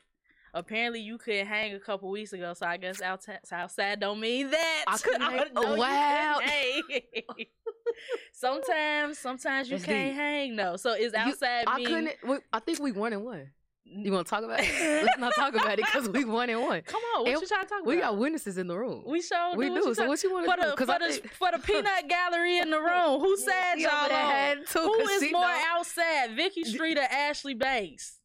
[0.56, 4.52] Apparently, you could hang a couple weeks ago, so I guess outside, outside don't mean
[4.52, 4.86] that.
[4.88, 6.40] I know oh, you couldn't wow.
[7.94, 8.18] hang.
[8.34, 10.16] sometimes, sometimes you That's can't deep.
[10.16, 10.76] hang though.
[10.78, 11.88] So is You- outside I mean?
[11.88, 12.14] couldn't.
[12.28, 13.52] we- I think we one and one.
[13.86, 14.66] You want to talk about it?
[15.06, 16.82] Let's not talk about it because we one and one.
[16.82, 17.86] Come on, what And you trying to talk about?
[17.88, 19.04] We got witnesses in the room.
[19.06, 19.76] we sure We do.
[19.76, 19.82] do.
[19.82, 20.70] What you So what you want for to do?
[20.70, 23.20] the for the think for the peanut gallery in the room.
[23.20, 24.32] Who said y'all over there on?
[24.32, 28.18] had two, Who 'cause is more know- outside, Vicki Street or Ashlee Bankz?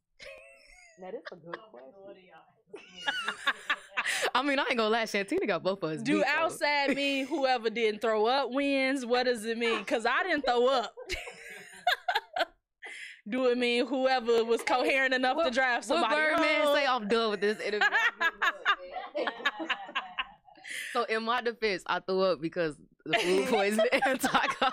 [1.00, 1.92] That is a good question.
[4.34, 5.04] I mean, I ain't gonna lie.
[5.04, 6.02] Shantina got both of us.
[6.02, 9.04] Do outside mean whoever didn't throw up wins?
[9.06, 9.84] What does it mean?
[9.84, 10.94] Cause I didn't throw up.
[13.28, 16.74] Do it mean whoever was coherent enough to What- drive What somebody Birdman home?
[16.76, 16.86] say?
[16.86, 17.88] I'm done with this interview.
[20.94, 24.70] so in my defense, I threw up because the food poisoning and taco.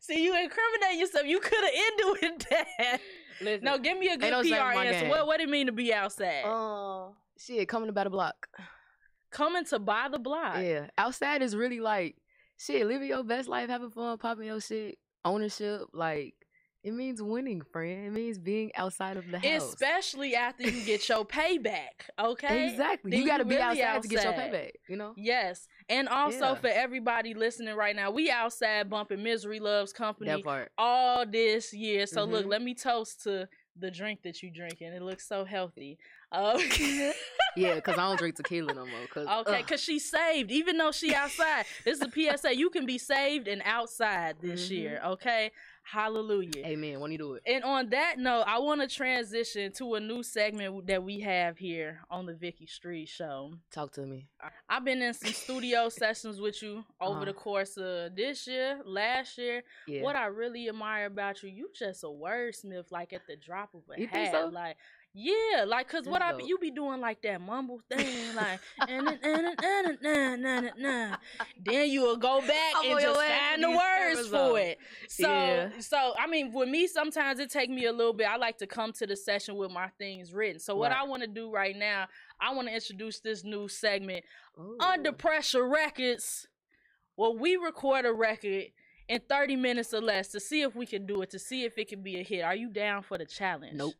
[0.00, 1.26] See, you incriminate yourself.
[1.26, 3.00] You could have ended with that.
[3.40, 5.00] Listen, No, give me a good no PR answer.
[5.00, 5.08] game.
[5.10, 6.44] What what it mean to be outside?
[6.44, 7.08] uh,
[7.38, 8.48] shit, coming to buy the block.
[9.30, 10.56] Coming to buy the block.
[10.62, 12.16] Yeah, outside is really like
[12.58, 12.86] shit.
[12.86, 15.82] Living your best life, having fun, popping your shit, ownership.
[15.92, 16.34] Like
[16.86, 18.06] it means winning, friend.
[18.06, 19.72] It means being outside of the house.
[19.74, 22.08] Especially after you get your payback.
[22.16, 22.68] Okay.
[22.70, 23.10] Exactly.
[23.10, 24.70] Then You got to you be really outside, to get your payback.
[24.88, 25.12] You know.
[25.16, 25.66] Yes.
[25.88, 26.54] And also Yeah.
[26.54, 30.44] for everybody listening right now, we outside bumping Misery Loves Company
[30.78, 32.06] all this year.
[32.06, 32.50] So look, Mhm.
[32.50, 34.92] let me toast to the drink that you drinking.
[34.92, 35.98] It looks so healthy.
[36.30, 36.56] Um,
[37.56, 39.06] Yeah, because I don't drink tequila no more.
[39.14, 41.64] Cause, okay, because she's saved, even though she outside.
[41.86, 42.54] this is a PSA.
[42.54, 44.70] You can be saved and outside this Mhm.
[44.76, 45.00] year.
[45.06, 45.50] Okay.
[45.88, 46.66] Hallelujah.
[46.66, 46.98] Amen.
[46.98, 47.42] When you do it.
[47.46, 51.56] And on that note, I want to transition to a new segment that we have
[51.58, 53.52] here on the Vicki Street Show.
[53.72, 54.26] Talk to me.
[54.68, 57.40] I've been in some studio sessions with you over the Uh-huh.
[57.40, 59.62] course of this year, last year.
[59.86, 60.02] Yeah.
[60.02, 63.82] What I really admire about you, you just a wordsmith, like at the drop of
[63.96, 64.14] a You hat.
[64.14, 64.48] think so?
[64.48, 64.76] Like,
[65.18, 69.08] yeah, like, cause what I be, you be doing like that mumble thing, like, and
[71.64, 73.70] then you will go back and just find the
[74.16, 74.78] words for it.
[75.08, 75.70] So, Yeah.
[75.80, 78.26] so I mean, with me, sometimes it take me a little bit.
[78.28, 80.60] I like to come to the session with my things written.
[80.60, 81.00] So, what Right.
[81.00, 82.08] I want to do right now,
[82.38, 84.24] I want to introduce this new segment
[84.58, 84.76] Ooh.
[84.80, 86.46] under pressure records
[87.16, 88.64] well we record a record
[89.08, 91.78] in 30 minutes or less to see if we can do it to see if
[91.78, 93.94] it can be a hit are you down for the challenge Nope.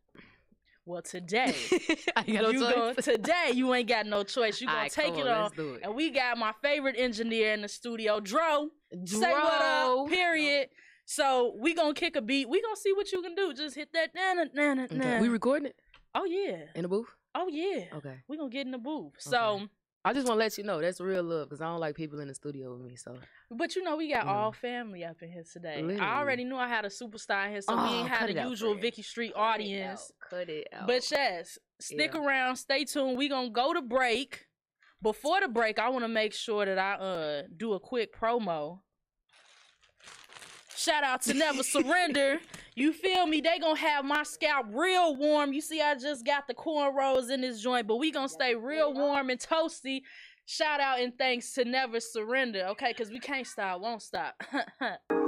[0.86, 1.54] Well today
[2.28, 2.74] no you choice.
[2.74, 5.56] go, today you ain't got no choice you gonna Alright, take it on, on Let's
[5.56, 5.80] do it.
[5.82, 8.68] and we got my favorite engineer in the studio dro
[9.04, 10.04] say what Dro.
[10.04, 10.68] up period
[11.04, 13.88] so we gonna kick a beat we gonna see what you can do just hit
[13.92, 15.20] that na na na na Okay.
[15.20, 15.76] We recording it
[16.14, 17.08] oh yeah in the booth.
[17.34, 18.16] oh yeah Okay.
[18.28, 19.62] we gonna get in the booth so
[20.06, 22.20] I just want to let you know that's real love because I don't like people
[22.20, 22.94] in the studio with me.
[22.94, 23.18] So
[23.50, 24.32] But you know, we got Yeah.
[24.36, 25.82] all family up in here today.
[25.82, 26.00] Literally.
[26.00, 28.30] I already knew I had a superstar in here, so we Oh, ain't had the
[28.30, 28.82] it out, usual friend.
[28.82, 30.12] Vicki Street Cut it audience.
[30.22, 30.30] out.
[30.30, 30.86] Cut it out.
[30.86, 32.24] But yes, stick Yeah.
[32.24, 33.18] around, stay tuned.
[33.18, 34.46] We gonna go to break.
[35.02, 38.82] Before the break, I want to make sure that I uh do a quick promo.
[40.76, 42.38] Shout out to Never Surrender.
[42.74, 43.40] You feel me?
[43.40, 45.54] They gonna have my scalp real warm.
[45.54, 48.92] You see, I just got the cornrows in this joint, but we gonna stay real
[48.92, 50.02] warm and toasty.
[50.44, 52.90] Shout out and thanks to Never Surrender, okay?
[52.90, 54.34] Because we can't stop, won't stop.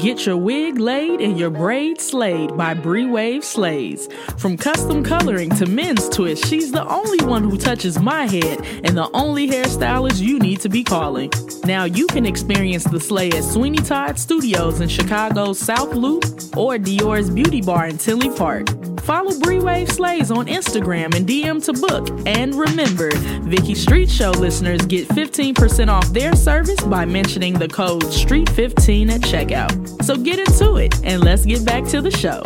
[0.00, 4.08] Get your wig laid and your braid slayed by Bree Wave Slays.
[4.38, 8.96] From custom coloring to men's twist, she's the only one who touches my head and
[8.96, 11.30] the only hairstylist you need to be calling.
[11.64, 16.24] Now you can experience the slay at Sweeney Todd Studios in Chicago's South Loop
[16.56, 18.68] or Dior's Beauty Bar in Tinley Park.
[19.02, 22.08] Follow Bree Wave Slays on Instagram and DM to book.
[22.26, 23.10] And remember,
[23.42, 29.20] Vicki Street Show listeners get 15% off their service by mentioning the code STREET15 at
[29.22, 30.04] checkout.
[30.04, 32.42] So get into it and let's get back to the show.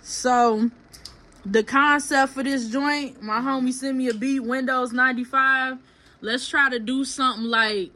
[0.00, 0.70] So,
[1.44, 5.78] the concept for this joint, my homie sent me a beat, Windows 95.
[6.20, 7.90] Let's try to do something like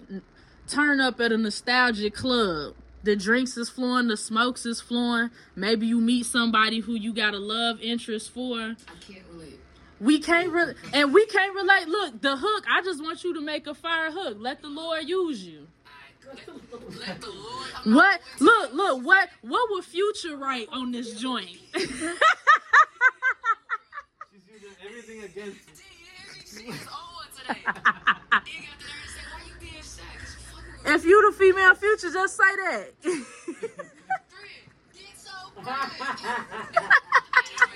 [0.66, 5.30] turn up at a nostalgic club the drinks is flowing, the smokes is flowing.
[5.54, 8.58] Maybe you meet somebody who you got a love interest for.
[8.58, 9.60] I can't relate.
[10.00, 11.88] We can't re- and we can't relate.
[11.88, 12.64] Look, the hook.
[12.68, 14.36] I just want you to make a fire hook.
[14.40, 15.68] Let the Lord use you.
[16.98, 17.96] Let the Lord.
[17.96, 18.20] What?
[18.40, 19.04] Look, look.
[19.04, 19.30] What?
[19.42, 21.56] What would Future write on this joint?
[21.74, 21.90] She's
[24.52, 25.58] using everything against
[26.56, 26.68] me.
[30.88, 32.92] If you the female future, just say that.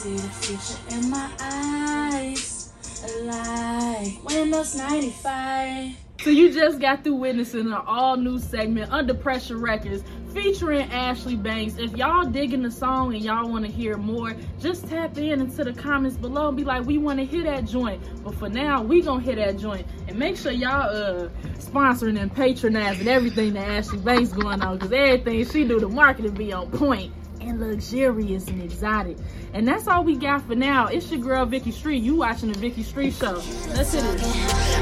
[0.00, 2.72] see the future in my eyes.
[3.22, 5.94] Like Windows 95.
[6.22, 11.42] So you just got through witnessing an all new segment, Under Pressure Records, featuring Ashlee
[11.42, 11.78] Bankz.
[11.78, 15.64] If y'all digging the song and y'all want to hear more, just tap in into
[15.64, 18.02] the comments below and be like, we want to hear that joint.
[18.22, 19.86] But for now, we gonna hit that joint.
[20.08, 21.28] And make sure y'all uh
[21.58, 26.34] sponsoring and patronizing everything that Ashlee Bankz going on, because everything she do, the marketing
[26.34, 27.12] be on point
[27.50, 29.16] and luxurious and exotic.
[29.52, 30.86] And that's all we got for now.
[30.86, 32.02] It's your girl Vicki Street.
[32.02, 33.42] You watching the Vicki Street Show.
[33.74, 34.22] Let's hit it.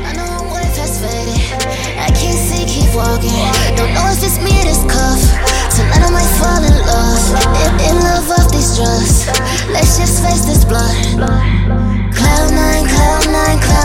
[0.05, 1.03] I know I'm way past.
[1.03, 3.33] I can't see, keep walking.
[3.75, 5.21] Don't know if it's me this cuff.
[5.75, 7.25] Tonight I might fall in love.
[7.65, 9.27] In, in love these drugs.
[9.73, 10.93] Let's just face this blood.
[11.17, 13.79] Cloud nine, cloud nine, cloud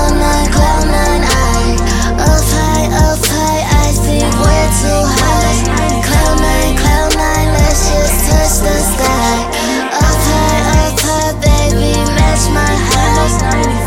[2.23, 5.59] up high, up high, I think we're too high.
[6.07, 9.35] Cloud nine, cloud nine, let's just touch the sky.
[9.91, 13.82] Up high, up high, baby, match my high